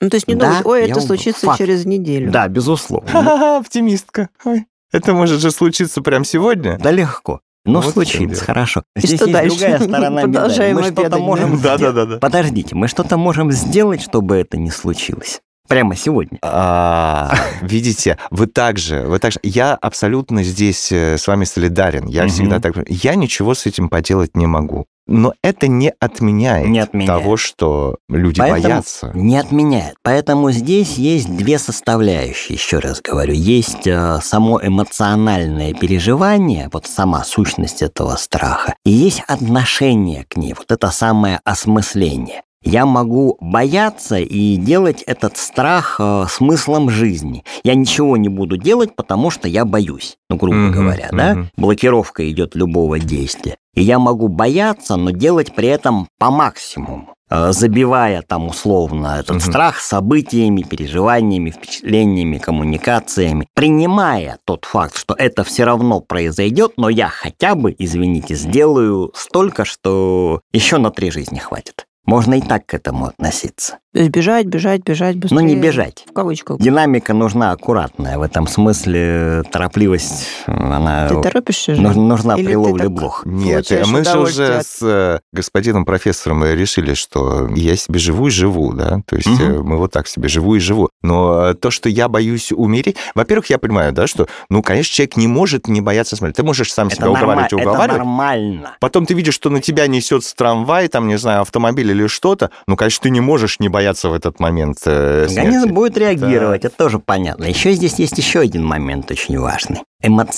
Ну, 0.00 0.08
то 0.10 0.16
есть 0.16 0.28
не 0.28 0.34
Да, 0.34 0.48
думать, 0.50 0.66
ой, 0.66 0.88
это 0.90 1.00
случится 1.00 1.46
Факт. 1.46 1.58
через 1.58 1.84
неделю. 1.84 2.30
да, 2.30 2.48
безусловно. 2.48 3.08
Ха-ха, 3.10 3.58
оптимистка. 3.58 4.28
Ой, 4.44 4.66
Это 4.92 5.12
может 5.14 5.40
же 5.40 5.50
случиться 5.50 6.00
прямо 6.02 6.24
сегодня. 6.24 6.78
Да 6.78 6.90
легко. 6.90 7.40
Ну, 7.66 7.80
Вот 7.80 7.92
случится, 7.92 8.44
хорошо. 8.44 8.82
И 8.94 9.00
Здесь 9.00 9.18
что 9.18 9.28
есть 9.28 9.32
дальше? 9.32 9.56
другая 9.58 9.78
сторона 9.80 10.22
медали. 10.22 10.72
Мы 10.72 10.82
что-то 10.84 11.10
да? 11.10 11.18
можем 11.18 11.56
Да, 11.60 11.62
да, 11.62 11.76
сделать. 11.76 11.94
да, 11.96 12.06
да. 12.06 12.18
Подождите, 12.18 12.74
мы 12.74 12.88
что-то 12.88 13.16
можем 13.16 13.50
сделать, 13.52 14.00
чтобы 14.02 14.36
это 14.36 14.56
не 14.56 14.70
случилось. 14.70 15.40
Прямо 15.68 15.96
сегодня. 15.96 16.38
А, 16.42 17.34
видите, 17.62 18.18
вы 18.30 18.46
также, 18.46 19.02
вы 19.02 19.18
также. 19.18 19.38
Я 19.42 19.74
абсолютно 19.74 20.42
здесь 20.42 20.90
э, 20.92 21.18
с 21.18 21.26
вами 21.26 21.44
солидарен. 21.44 22.06
Я 22.06 22.22
Мгм. 22.22 22.30
всегда 22.30 22.60
так. 22.60 22.74
Я 22.88 23.14
ничего 23.14 23.54
с 23.54 23.66
этим 23.66 23.88
поделать 23.88 24.36
не 24.36 24.46
могу. 24.46 24.86
Но 25.08 25.34
это 25.40 25.68
не 25.68 25.92
отменяет, 26.00 26.66
Не 26.66 26.80
отменяет. 26.80 27.06
того, 27.06 27.36
что 27.36 27.96
люди 28.08 28.40
Поэтому 28.40 28.62
боятся. 28.62 29.10
Не 29.14 29.38
отменяет. 29.38 29.94
Поэтому 30.02 30.50
здесь 30.50 30.94
есть 30.98 31.32
две 31.36 31.60
составляющие, 31.60 32.56
еще 32.56 32.80
раз 32.80 33.00
говорю. 33.02 33.32
Есть 33.32 33.86
э, 33.86 34.18
само 34.20 34.60
эмоциональное 34.60 35.74
переживание, 35.74 36.68
вот 36.72 36.86
сама 36.86 37.22
сущность 37.22 37.82
этого 37.82 38.16
страха, 38.16 38.74
и 38.84 38.90
есть 38.90 39.22
отношение 39.28 40.24
к 40.24 40.36
ней, 40.36 40.54
вот 40.58 40.72
это 40.72 40.90
самое 40.90 41.40
осмысление. 41.44 42.42
Я 42.66 42.84
могу 42.84 43.36
бояться 43.40 44.18
и 44.18 44.56
делать 44.56 45.02
этот 45.02 45.36
страх 45.36 46.00
э, 46.00 46.24
смыслом 46.28 46.90
жизни. 46.90 47.44
Я 47.62 47.76
ничего 47.76 48.16
не 48.16 48.28
буду 48.28 48.56
делать, 48.56 48.96
потому 48.96 49.30
что 49.30 49.46
я 49.46 49.64
боюсь, 49.64 50.16
ну, 50.28 50.34
грубо 50.36 50.56
Мгм, 50.56 50.72
говоря, 50.72 51.08
да? 51.12 51.34
мгм. 51.34 51.50
Блокировка 51.56 52.28
идет 52.28 52.56
любого 52.56 52.98
действия. 52.98 53.56
И 53.74 53.82
я 53.84 54.00
могу 54.00 54.26
бояться, 54.26 54.96
но 54.96 55.10
делать 55.12 55.54
при 55.54 55.68
этом 55.68 56.08
по 56.18 56.32
максимуму, 56.32 57.14
э, 57.30 57.52
забивая 57.52 58.22
там 58.22 58.48
условно 58.48 59.18
этот 59.20 59.36
Мгм. 59.36 59.40
страх 59.40 59.78
событиями, 59.78 60.62
переживаниями, 60.62 61.50
впечатлениями, 61.50 62.38
коммуникациями, 62.38 63.46
принимая 63.54 64.38
тот 64.44 64.64
факт, 64.64 64.96
что 64.96 65.14
это 65.16 65.44
все 65.44 65.62
равно 65.62 66.00
произойдет, 66.00 66.72
но 66.78 66.88
я 66.88 67.06
хотя 67.10 67.54
бы, 67.54 67.72
извините, 67.78 68.34
сделаю 68.34 69.12
столько, 69.14 69.64
что 69.64 70.40
еще 70.52 70.78
на 70.78 70.90
три 70.90 71.12
жизни 71.12 71.38
хватит. 71.38 71.86
Можно 72.06 72.34
и 72.34 72.40
так 72.40 72.66
к 72.66 72.74
этому 72.74 73.06
относиться. 73.06 73.78
То 73.92 74.00
есть 74.00 74.10
бежать, 74.10 74.46
бежать, 74.46 74.82
бежать 74.84 75.16
быстрее. 75.16 75.40
Но 75.40 75.40
не 75.40 75.56
бежать. 75.56 76.04
В 76.08 76.12
кавычках. 76.12 76.58
Динамика 76.58 77.14
нужна 77.14 77.52
аккуратная. 77.52 78.18
В 78.18 78.22
этом 78.22 78.46
смысле 78.46 79.42
торопливость, 79.50 80.26
она 80.46 81.08
Ты 81.08 81.20
торопишься 81.22 81.74
же? 81.74 81.80
нужна, 81.80 82.02
нужна 82.02 82.36
Или 82.36 82.46
при 82.46 82.54
ловле 82.56 82.88
блох. 82.90 83.22
Нет, 83.24 83.66
мы 83.86 84.04
же 84.04 84.18
уже 84.20 84.58
от- 84.58 84.66
с 84.66 84.78
э, 84.82 85.20
господином 85.32 85.86
профессором 85.86 86.44
решили, 86.44 86.92
что 86.94 87.48
я 87.54 87.74
себе 87.76 87.98
живу 87.98 88.26
и 88.26 88.30
живу, 88.30 88.72
да, 88.74 89.00
то 89.06 89.16
есть 89.16 89.28
э, 89.40 89.60
мы 89.62 89.78
вот 89.78 89.92
так 89.92 90.06
себе 90.08 90.28
живу 90.28 90.54
и 90.56 90.60
живу. 90.60 90.90
Но 91.02 91.46
э, 91.48 91.54
то, 91.54 91.70
что 91.70 91.88
я 91.88 92.08
боюсь 92.08 92.52
умереть, 92.52 92.96
во-первых, 93.14 93.48
я 93.48 93.58
понимаю, 93.58 93.92
да, 93.92 94.06
что, 94.06 94.28
ну, 94.50 94.62
конечно, 94.62 94.92
человек 94.94 95.16
не 95.16 95.26
может 95.26 95.68
не 95.68 95.80
бояться 95.80 96.16
смерти. 96.16 96.36
Ты 96.36 96.42
можешь 96.42 96.70
сам 96.72 96.88
Это, 96.88 96.96
себя 96.96 97.06
норма- 97.06 97.18
уговаривать 97.18 97.52
и 97.52 97.56
это 97.56 97.68
уговаривать. 97.70 97.98
нормально. 97.98 98.76
Потом 98.80 99.06
ты 99.06 99.14
видишь, 99.14 99.34
что 99.34 99.48
на 99.48 99.60
тебя 99.62 99.86
несет 99.86 100.22
трамвай, 100.36 100.88
там, 100.88 101.08
не 101.08 101.16
знаю, 101.16 101.40
автомобиль 101.40 101.90
или 101.96 102.06
что-то. 102.06 102.50
Ну, 102.66 102.76
конечно, 102.76 103.02
ты 103.02 103.10
не 103.10 103.20
можешь 103.20 103.58
не 103.60 103.68
бояться 103.68 104.08
в 104.08 104.12
этот 104.12 104.38
момент 104.40 104.78
э, 104.84 105.24
Организм 105.24 105.60
смерти. 105.60 105.72
будет 105.72 105.98
реагировать, 105.98 106.64
это 106.64 106.76
тоже 106.76 106.98
понятно. 106.98 107.44
Еще 107.44 107.72
здесь 107.72 107.98
есть 107.98 108.18
еще 108.18 108.40
один 108.40 108.64
момент 108.64 109.10
очень 109.10 109.38
важный. 109.38 109.80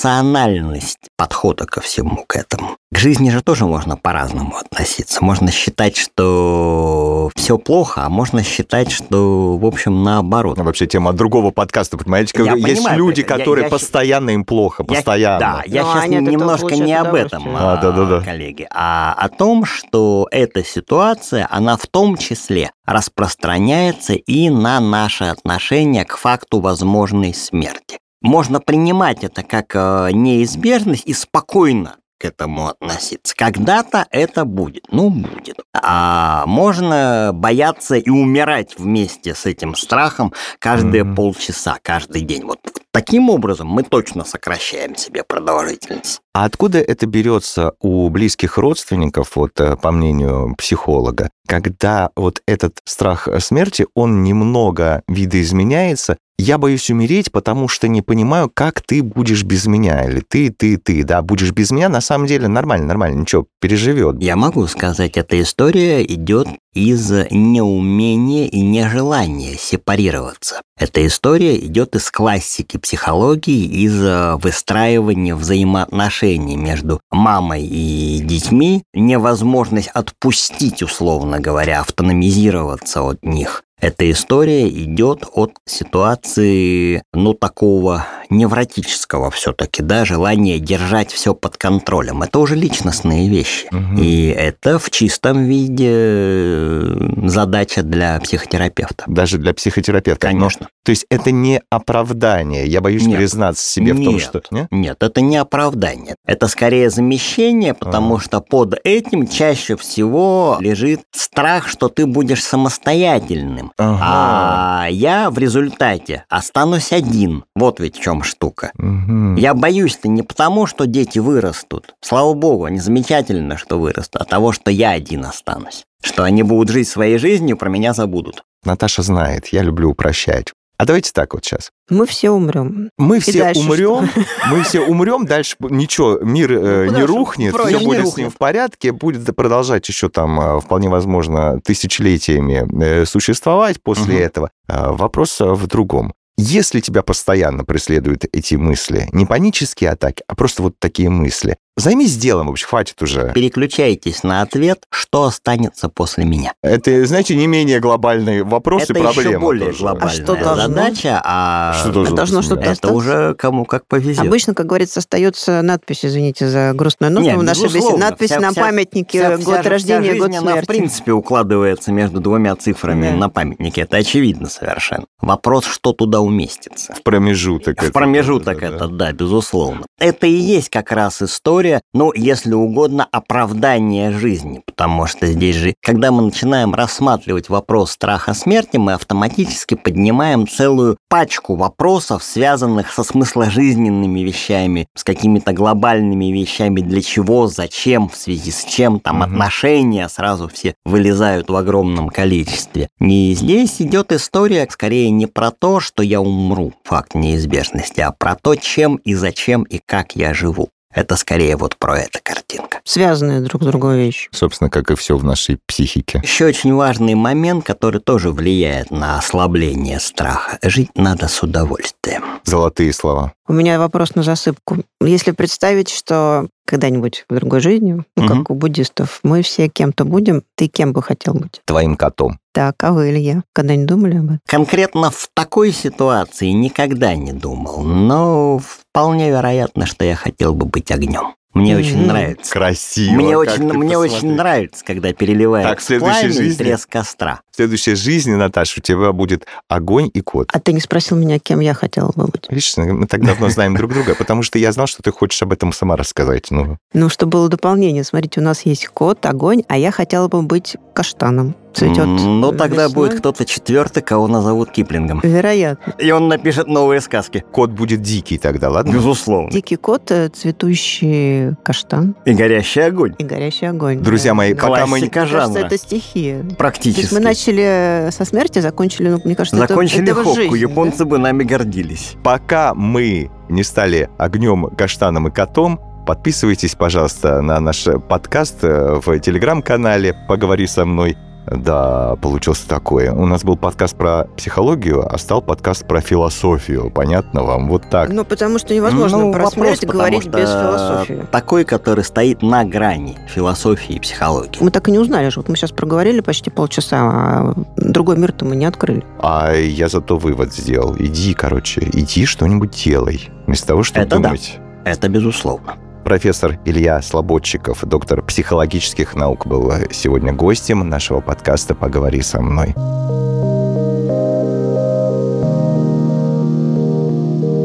Эмоциональность 0.09 0.99
подхода 1.17 1.67
ко 1.67 1.81
всему 1.81 2.25
к 2.27 2.37
этому. 2.37 2.77
К 2.93 2.99
жизни 2.99 3.29
же 3.31 3.43
тоже 3.43 3.67
можно 3.67 3.97
по-разному 3.97 4.57
относиться. 4.57 5.23
Можно 5.23 5.51
считать, 5.51 5.97
что 5.97 7.31
все 7.35 7.59
плохо, 7.59 8.05
а 8.05 8.09
можно 8.09 8.43
считать, 8.43 8.91
что, 8.91 9.59
в 9.59 9.67
общем, 9.67 10.03
наоборот. 10.03 10.57
Ну, 10.57 10.65
Вообще 10.65 10.87
тема 10.87 11.13
другого 11.13 11.51
подкаста, 11.51 11.99
понимаете? 11.99 12.33
Я 12.43 12.55
есть 12.55 12.79
понимаю, 12.79 12.99
люди, 12.99 13.21
я- 13.21 13.27
которые 13.27 13.65
я- 13.65 13.71
постоянно 13.71 14.31
им 14.31 14.45
плохо, 14.45 14.85
Я- 14.89 14.95
постоянно. 14.95 15.39
да, 15.39 15.63
я 15.67 15.83
Ну, 15.85 15.93
сейчас 15.93 16.05
этого 16.07 16.21
немножко 16.21 16.75
не 16.77 16.95
об 16.95 17.15
этом, 17.15 17.45
а, 17.57 17.73
А, 17.75 17.77
да-да-да. 17.77 18.21
коллеги, 18.21 18.67
а 18.73 19.13
о 19.19 19.29
том, 19.29 19.65
что 19.65 20.29
эта 20.31 20.65
ситуация, 20.65 21.47
она 21.51 21.77
в 21.77 21.87
том 21.87 22.17
числе 22.17 22.71
распространяется 22.87 24.15
и 24.15 24.49
на 24.51 24.81
наше 24.81 25.25
отношение 25.25 26.05
к 26.05 26.17
факту 26.17 26.61
возможной 26.61 27.35
смерти. 27.35 27.99
Можно 28.21 28.61
принимать 28.61 29.23
это 29.25 29.43
как 29.43 29.75
э, 29.75 30.11
неизбежность 30.13 31.07
и 31.07 31.13
спокойно 31.13 31.97
к 32.19 32.25
этому 32.25 32.67
относиться. 32.69 33.35
Когда-то 33.37 34.07
это 34.11 34.45
будет. 34.45 34.85
Ну, 34.91 35.09
будет. 35.11 35.61
А 35.73 36.45
можно 36.47 37.31
бояться 37.33 37.95
и 37.95 38.11
умирать 38.11 38.77
вместе 38.77 39.35
с 39.35 39.47
этим 39.47 39.77
страхом 39.77 40.33
каждые 40.59 41.05
Мгм. 41.05 41.15
полчаса, 41.15 41.79
каждый 41.81 42.23
день. 42.23 42.45
Вот 42.45 42.59
таким 42.93 43.31
образом 43.31 43.69
мы 43.69 43.83
точно 43.83 44.25
сокращаем 44.25 44.97
себе 44.97 45.25
продолжительность. 45.25 46.21
А 46.35 46.45
откуда 46.45 46.79
это 46.79 47.07
берется 47.07 47.73
у 47.81 48.09
близких 48.11 48.59
родственников, 48.59 49.37
вот 49.37 49.59
э, 49.61 49.77
по 49.77 49.91
мнению 49.91 50.55
психолога, 50.57 51.31
когда 51.47 52.11
вот 52.17 52.43
этот 52.47 52.79
страх 52.85 53.29
смерти, 53.41 53.87
он 53.95 54.23
немного 54.23 55.03
видоизменяется, 55.09 56.17
я 56.41 56.57
боюсь 56.57 56.89
умереть, 56.89 57.33
потому 57.33 57.67
что 57.67 57.89
не 57.89 58.01
понимаю, 58.01 58.49
как 58.53 58.81
ты 58.81 59.03
будешь 59.03 59.43
без 59.43 59.67
меня. 59.67 60.05
Или 60.05 60.21
ты, 60.21 60.51
ты, 60.51 60.77
ты, 60.77 61.03
да, 61.03 61.21
будешь 61.21 61.51
без 61.51 61.73
меня. 61.73 61.89
На 61.89 62.01
самом 62.01 62.29
деле 62.29 62.47
нормально, 62.47 62.87
нормально, 62.87 63.21
ничего, 63.21 63.47
переживет. 63.61 64.23
Я 64.23 64.37
могу 64.37 64.65
сказать, 64.69 65.17
эта 65.17 65.41
история 65.41 66.05
идет 66.05 66.47
из 66.75 67.11
неумения 67.31 68.47
и 68.47 68.61
нежелания 68.61 69.57
сепарироваться. 69.59 70.61
Эта 70.79 71.07
история 71.07 71.57
идет 71.59 71.97
из 71.97 72.11
классики 72.11 72.77
психологии, 72.77 73.65
из 73.65 74.41
выстраивания 74.41 75.35
взаимоотношений 75.35 76.57
между 76.57 77.01
мамой 77.11 77.65
и 77.65 78.21
детьми, 78.21 78.85
невозможность 78.95 79.89
отпустить, 79.89 80.83
условно 80.83 81.41
говоря, 81.41 81.81
автономизироваться 81.81 83.03
от 83.03 83.25
них. 83.25 83.65
Эта 83.81 84.11
история 84.11 84.69
идет 84.69 85.25
от 85.33 85.53
ситуации, 85.65 87.03
ну, 87.13 87.33
такого 87.33 88.07
невротического 88.29 89.31
все-таки, 89.31 89.83
да, 89.83 90.05
желания 90.05 90.59
держать 90.59 91.13
все 91.13 91.33
под 91.35 91.57
контролем. 91.57 92.23
Это 92.23 92.41
уже 92.41 92.57
личностные 92.57 93.29
вещи. 93.29 93.69
Мгм. 93.71 93.97
И 94.03 94.27
это 94.27 94.79
в 94.79 94.91
чистом 94.91 95.45
виде 95.45 95.89
э, 95.91 96.97
задача 97.27 97.83
для 97.83 98.19
психотерапевта. 98.21 99.05
Даже 99.07 99.39
для 99.39 99.55
психотерапевта. 99.55 100.27
Но- 100.27 100.33
Конечно. 100.33 100.69
то 100.85 100.91
есть 100.91 101.07
это 101.09 101.31
не 101.31 101.63
оправдание. 101.71 102.67
Я 102.67 102.81
боюсь 102.81 103.07
Нет. 103.07 103.17
признаться 103.19 103.67
себе 103.67 103.93
в 103.95 104.05
том, 104.05 104.15
Нет. 104.15 104.23
что... 104.23 104.43
Не? 104.51 104.67
Нет, 104.71 104.97
это 105.03 105.21
не 105.21 105.37
оправдание. 105.37 106.17
Это 106.27 106.49
скорее 106.49 106.91
замещение, 106.91 107.75
потому 107.75 108.17
Ага. 108.17 108.25
что 108.25 108.41
под 108.41 108.79
этим 108.85 109.27
чаще 109.29 109.77
всего 109.77 110.59
лежит 110.61 111.03
страх, 111.15 111.69
что 111.69 111.89
ты 111.89 112.07
будешь 112.07 112.43
самостоятельным. 112.45 113.68
Ага. 113.77 113.99
А 114.01 114.87
я 114.91 115.31
в 115.31 115.39
результате 115.39 116.25
останусь 116.29 116.93
один. 116.93 117.45
Вот 117.55 117.81
ведь 117.81 117.97
в 117.97 118.01
чем 118.01 118.23
штука. 118.23 118.71
Мгм. 118.75 119.37
Я 119.37 119.55
боюсь-то 119.55 120.09
не 120.09 120.23
потому, 120.23 120.67
что 120.67 120.87
дети 120.87 121.19
вырастут. 121.19 121.95
Слава 122.01 122.35
богу, 122.35 122.65
они 122.65 122.79
замечательно, 122.79 123.57
что 123.57 123.79
вырастут, 123.79 124.23
а 124.23 124.25
того, 124.25 124.53
что 124.53 124.71
я 124.71 124.91
один 124.91 125.25
останусь. 125.25 125.85
Что 126.03 126.25
они 126.25 126.43
будут 126.43 126.71
жить 126.71 126.89
своей 126.89 127.19
жизнью, 127.19 127.57
про 127.57 127.69
меня 127.69 127.93
забудут. 127.93 128.43
Наташа 128.65 129.03
знает, 129.03 129.49
я 129.49 129.63
люблю 129.63 129.91
упрощать. 129.91 130.53
А 130.79 130.85
давайте 130.85 131.11
так 131.13 131.35
вот 131.35 131.45
сейчас. 131.45 131.71
Мы 131.91 132.07
все 132.07 132.31
умрем. 132.31 132.91
Мы 132.99 133.19
все 133.19 133.39
дальше 133.41 133.61
умрем, 133.61 134.09
мы 134.51 134.63
все 134.63 134.81
умрем, 134.81 135.27
дальше 135.27 135.57
ничего, 135.61 136.19
мир 136.21 136.53
э, 136.53 136.91
Ну, 136.91 136.97
не 136.99 137.03
рухнет, 137.05 137.53
проще? 137.53 137.69
все 137.71 137.79
Не 137.81 137.85
будет 137.87 138.01
с 138.01 138.05
рухнет. 138.05 138.19
ним 138.19 138.31
в 138.31 138.37
порядке, 138.37 138.93
будет 138.93 139.35
продолжать 139.35 139.89
еще 139.89 140.09
там, 140.09 140.41
э, 140.41 140.61
вполне 140.61 140.89
возможно, 140.89 141.61
тысячелетиями 141.61 142.67
э, 142.83 143.05
существовать 143.07 143.83
после 143.83 144.15
Мгм. 144.15 144.23
этого. 144.23 144.51
А 144.69 144.93
Вопрос 144.93 145.41
в 145.41 145.67
другом. 145.67 146.15
Если 146.41 146.79
тебя 146.79 147.03
постоянно 147.03 147.65
преследуют 147.65 148.25
эти 148.31 148.55
мысли, 148.55 149.09
не 149.11 149.27
панические 149.27 149.91
атаки, 149.91 150.23
а 150.29 150.37
просто 150.37 150.63
вот 150.63 150.75
такие 150.79 151.09
мысли, 151.11 151.57
займись 151.79 152.17
делом 152.17 152.49
вообще, 152.49 152.67
хватит 152.67 153.01
уже. 153.03 153.33
Переключайтесь 153.35 154.23
на 154.23 154.43
ответ, 154.43 154.85
что 154.91 155.25
останется 155.25 155.89
после 155.89 156.25
меня. 156.25 156.53
Это, 156.63 157.05
знаете, 157.07 157.35
не 157.37 157.47
менее 157.47 157.81
глобальный 157.81 158.43
вопрос 158.43 158.85
это 158.85 158.99
и 158.99 159.03
проблема 159.03 159.31
еще 159.31 159.39
более 159.39 159.67
тоже. 159.71 159.79
глобальная 159.81 160.09
А 160.09 160.23
что 160.23 160.35
должно? 160.37 160.57
задача, 160.69 161.23
а 161.25 161.73
Что 161.81 161.93
должно 161.93 162.17
Должно 162.17 162.43
что-то 162.43 162.61
это 162.63 162.71
остаться? 162.73 162.95
уже 162.97 163.35
кому 163.35 163.65
как 163.65 163.87
повезет. 163.87 164.19
Обычно, 164.25 164.55
как 164.55 164.67
говорится, 164.67 165.01
остается 165.01 165.63
надпись, 165.63 166.05
извините 166.05 166.49
за 166.49 166.73
грустную 166.75 167.13
ноту 167.13 167.39
в 167.39 167.43
нашей 167.43 167.65
беседе. 167.65 167.79
безусловно. 167.79 168.07
Надпись 168.11 168.31
Вся- 168.31 168.41
на 168.41 168.51
вся- 168.51 168.61
памятнике 168.61 169.19
Вся- 169.21 169.37
год 169.45 169.61
вся 169.61 169.71
рождения, 169.71 170.11
вся 170.13 170.19
год 170.19 170.27
жизнь, 170.33 170.37
она, 170.43 170.53
смерти. 170.53 170.65
в 170.65 170.69
принципе, 170.69 171.13
укладывается 171.13 171.93
между 171.93 172.21
двумя 172.21 172.57
цифрами 172.57 173.11
Да. 173.11 173.17
на 173.17 173.29
памятнике. 173.29 173.83
Это 173.83 173.99
очевидно 173.99 174.49
совершенно. 174.49 175.05
Вопрос, 175.21 175.65
что 175.67 175.93
туда 175.93 176.21
уместится. 176.21 176.95
В 176.95 177.03
промежуток. 177.03 177.81
В 177.81 177.85
это, 177.85 177.93
промежуток 177.93 178.61
да, 178.61 178.69
да, 178.71 178.77
это, 178.77 178.89
да, 178.89 179.13
безусловно. 179.13 179.87
Это 179.99 180.27
и 180.27 180.33
есть 180.33 180.69
как 180.71 180.93
раз 180.93 181.23
история 181.23 181.68
история, 181.69 181.83
ну, 181.93 182.13
если 182.15 182.55
угодно, 182.55 183.07
оправдание 183.11 184.13
жизни, 184.13 184.63
потому 184.65 185.07
что 185.07 185.27
здесь 185.27 185.57
же, 185.57 185.75
когда 185.83 186.11
мы 186.11 186.23
начинаем 186.23 186.75
рассматривать 186.75 187.49
вопрос 187.49 187.93
страха 187.93 188.35
смерти, 188.35 188.77
мы 188.77 188.95
автоматически 188.95 189.75
поднимаем 189.75 190.47
целую 190.47 190.97
пачку 191.09 191.57
вопросов, 191.57 192.23
связанных 192.23 192.93
со 192.93 193.03
смысложизненными 193.03 194.21
вещами, 194.21 194.87
с 194.95 195.05
какими-то 195.05 195.53
глобальными 195.53 196.27
вещами, 196.27 196.81
для 196.81 197.03
чего, 197.03 197.47
зачем, 197.47 198.09
в 198.09 198.17
связи 198.17 198.51
с 198.51 198.65
чем, 198.65 199.01
там, 199.01 199.21
угу. 199.21 199.25
отношения 199.25 200.09
сразу 200.09 200.49
все 200.49 200.75
вылезают 200.85 201.51
в 201.51 201.57
огромном 201.57 202.09
количестве. 202.09 202.89
И 203.01 203.35
здесь 203.35 203.81
идет 203.81 204.13
история 204.13 204.67
скорее 204.71 205.11
не 205.11 205.27
про 205.27 205.51
то, 205.51 205.81
что 205.81 206.03
я 206.03 206.21
умру, 206.21 206.73
факт 206.85 207.15
неизбежности, 207.15 208.01
а 208.01 208.13
про 208.13 208.35
то, 208.35 208.55
чем 208.55 208.97
и 208.97 209.15
зачем 209.15 209.63
и 209.63 209.81
как 209.85 210.15
я 210.15 210.35
живу. 210.35 210.69
Это 210.93 211.17
скорее 211.17 211.57
вот 211.57 211.77
про 211.77 211.99
это 211.99 212.21
картинка. 212.23 212.81
Связанные 212.85 213.41
друг 213.41 213.63
с 213.63 213.67
другой 213.67 213.99
вещи. 213.99 214.29
Собственно, 214.33 214.71
как 214.71 214.91
и 214.91 214.97
все 214.97 215.17
в 215.17 215.25
нашей 215.25 215.59
психике. 215.67 216.21
Еще 216.23 216.47
очень 216.47 216.75
важный 216.75 217.15
момент, 217.15 217.65
который 217.65 218.01
тоже 218.01 218.31
влияет 218.31 218.91
на 218.91 219.19
ослабление 219.19 220.01
страха. 220.01 220.59
Жить 220.63 220.91
надо 220.95 221.29
с 221.29 221.43
удовольствием. 221.43 222.41
Золотые 222.45 222.93
слова. 222.93 223.33
У 223.49 223.55
меня 223.55 223.79
вопрос 223.79 224.15
на 224.15 224.23
засыпку. 224.23 224.85
Если 225.01 225.31
представить, 225.31 225.89
что 225.89 226.49
когда-нибудь 226.67 227.25
в 227.31 227.35
другой 227.35 227.61
жизни, 227.61 228.05
ну, 228.15 228.25
угу. 228.25 228.29
как 228.29 228.51
у 228.51 228.55
буддистов, 228.55 229.21
мы 229.23 229.41
все 229.41 229.69
кем-то 229.69 230.05
будем, 230.05 230.43
ты 230.55 230.69
кем 230.69 230.93
бы 230.93 231.03
хотел 231.03 231.33
быть? 231.33 231.63
Твоим 231.65 231.97
котом. 231.97 232.39
Так, 232.53 232.75
а 232.85 232.93
вы, 232.93 233.09
Илья, 233.09 233.43
когда-нибудь 233.55 233.89
думали 233.89 234.19
об 234.19 234.25
этом? 234.27 234.41
Конкретно 234.47 235.11
в 235.11 235.31
такой 235.33 235.73
ситуации 235.73 236.51
никогда 236.51 237.15
не 237.15 237.33
думал, 237.33 237.83
но 237.83 238.59
вполне 238.59 239.31
вероятно, 239.31 239.87
что 239.87 240.05
я 240.05 240.15
хотел 240.15 240.53
бы 240.53 240.67
быть 240.67 240.91
огнем. 240.91 241.35
Мне 241.55 241.73
mm-hmm. 241.73 241.79
очень 241.79 242.07
нравится. 242.07 242.53
Красиво. 242.53 243.15
Мне 243.15 243.37
очень, 243.37 243.73
мне 243.73 243.97
очень 243.97 244.35
нравится, 244.35 244.85
когда 244.85 245.15
переливается 245.15 245.71
так, 245.71 245.81
следующей 245.81 246.29
жизни, 246.29 246.65
треск 246.65 246.91
костра. 246.91 247.41
Следующей 247.59 247.97
жизни, 247.97 248.35
Наташа, 248.35 248.75
у 248.79 248.81
тебя 248.81 249.11
будет 249.13 249.45
огонь 249.67 250.09
и 250.15 250.21
кот. 250.21 250.49
А 250.53 250.61
ты 250.61 250.73
не 250.73 250.79
спросил 250.79 251.17
меня, 251.17 251.41
кем 251.41 251.59
я 251.59 251.75
хотела 251.75 252.13
бы 252.15 252.27
быть? 252.27 252.47
Видишь, 252.49 252.77
мы 252.77 253.09
так 253.09 253.27
давно 253.27 253.49
знаем 253.49 253.75
друг 253.75 253.93
друга, 253.93 254.15
потому 254.15 254.45
что 254.45 254.61
я 254.61 254.71
знал, 254.71 254.87
что 254.87 255.03
ты 255.03 255.11
хочешь 255.11 255.43
об 255.43 255.53
этом 255.53 255.73
сама 255.73 255.97
рассказать. 255.97 256.53
Ну, 256.53 256.77
ну 256.93 257.09
что 257.09 257.27
было 257.27 257.49
дополнение. 257.49 258.05
Смотрите, 258.05 258.39
у 258.39 258.45
нас 258.45 258.65
есть 258.65 258.87
кот, 258.87 259.27
огонь, 259.27 259.65
а 259.67 259.77
я 259.77 259.91
хотела 259.91 260.29
бы 260.29 260.41
быть 260.43 260.77
каштаном 260.95 261.57
цветет. 261.79 262.07
Ну, 262.07 262.53
тогда 262.53 262.85
весной. 262.85 262.95
будет 262.95 263.19
кто-то 263.21 263.45
четвертый, 263.45 264.03
кого 264.03 264.29
назовут 264.29 264.71
Киплингом. 264.71 265.21
Вероятно. 265.23 265.95
И 265.99 266.11
он 266.11 266.29
напишет 266.29 266.67
новые 266.67 267.01
сказки. 267.01 267.45
Кот 267.53 267.71
будет 267.71 268.03
дикий 268.03 268.39
тогда, 268.39 268.71
ладно? 268.71 268.93
Безусловно. 268.93 269.51
Дикий 269.51 269.77
кот, 269.77 270.11
э, 270.11 270.29
цветущий 270.29 271.55
каштан. 271.63 272.17
И 272.25 272.33
горящий 272.33 272.81
огонь. 272.81 273.15
И 273.19 273.25
горящий 273.25 273.67
огонь. 273.67 274.01
Друзья 274.01 274.33
да. 274.33 274.35
мои, 274.35 274.55
пока 274.55 274.87
мы... 274.87 274.99
Мне 274.99 275.11
кажется, 275.11 275.59
это 275.59 275.79
стихия. 275.79 276.45
Практически. 276.57 277.01
То 277.01 277.01
есть 277.03 277.13
мы 277.13 277.21
начали 277.21 277.48
со 277.53 278.25
смерти, 278.25 278.59
закончили, 278.61 279.09
ну, 279.09 279.21
мне 279.25 279.35
кажется, 279.35 279.57
закончили 279.57 280.03
это, 280.03 280.21
это 280.21 280.25
Хокку. 280.25 280.55
Японцы 280.55 280.99
да? 280.99 281.05
бы 281.05 281.19
нами 281.19 281.45
гордились. 281.45 282.15
Пока 282.23 282.75
мы 282.75 283.31
не 283.49 283.63
стали 283.63 284.09
огнем, 284.19 284.67
каштаном 284.77 285.29
и 285.29 285.31
котом, 285.31 285.81
Подписывайтесь, 286.09 286.75
пожалуйста, 286.75 287.43
на 287.43 287.61
наш 287.61 287.87
подкаст 288.09 288.65
э, 288.65 288.99
в 289.05 289.19
телеграм-канале 289.19 290.17
«Поговори 290.27 290.67
со 290.67 290.87
мной». 290.87 291.19
Да, 291.51 292.17
получился 292.17 292.69
такое. 292.69 293.13
У 293.13 293.27
нас 293.27 293.45
был 293.45 293.57
подкаст 293.57 293.97
про 293.97 294.25
психологию, 294.37 295.07
а 295.13 295.17
стал 295.19 295.43
подкаст 295.43 295.87
про 295.87 296.01
философию. 296.01 296.91
Понятно 296.91 297.43
вам? 297.43 297.69
Вот 297.69 297.89
так. 297.91 298.11
Ну, 298.11 298.25
потому 298.25 298.59
что 298.59 298.75
невозможно 298.75 299.19
ну, 299.19 299.33
про 299.33 299.51
смерть 299.51 299.85
говорить 299.85 300.27
без 300.27 300.49
философии. 300.49 301.25
Такой, 301.31 301.65
который 301.65 302.05
стоит 302.05 302.43
на 302.43 302.65
грани 302.65 303.17
философии 303.29 303.97
и 303.97 304.01
психологии. 304.01 304.59
Мы 304.61 304.71
так 304.71 304.89
и 304.89 304.91
не 304.91 304.99
узнали 304.99 305.29
же. 305.29 305.41
Вот 305.41 305.49
мы 305.49 305.57
сейчас 305.57 305.73
проговорили 305.73 306.21
почти 306.21 306.51
полчаса, 306.51 306.99
а 307.01 307.55
другой 307.77 308.17
мир-то 308.17 308.45
мы 308.45 308.57
не 308.57 308.67
открыли. 308.67 309.05
А 309.21 309.53
я 309.55 309.89
зато 309.89 310.19
вывод 310.19 310.53
сделал. 310.53 310.95
Иди, 310.99 311.35
короче, 311.35 311.89
иди 311.93 312.27
что-нибудь 312.27 312.71
делай. 312.71 313.31
Вместо 313.47 313.69
того, 313.69 313.83
чтобы 313.83 314.01
Это 314.01 314.17
думать. 314.17 314.59
Да. 314.85 314.91
Это 314.91 315.09
безусловно. 315.09 315.77
Профессор 316.09 316.59
Илья 316.65 317.03
Слободчиков, 317.03 317.85
доктор 317.85 318.23
психологических 318.23 319.15
наук, 319.15 319.47
был 319.47 319.71
сегодня 319.91 320.33
гостем 320.33 320.89
нашего 320.89 321.21
подкаста 321.21 321.75
«Поговори 321.75 322.23
со 322.23 322.41
мной». 322.41 322.69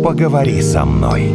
«Поговори 0.03 0.61
со 0.61 0.83
мной» 0.83 1.31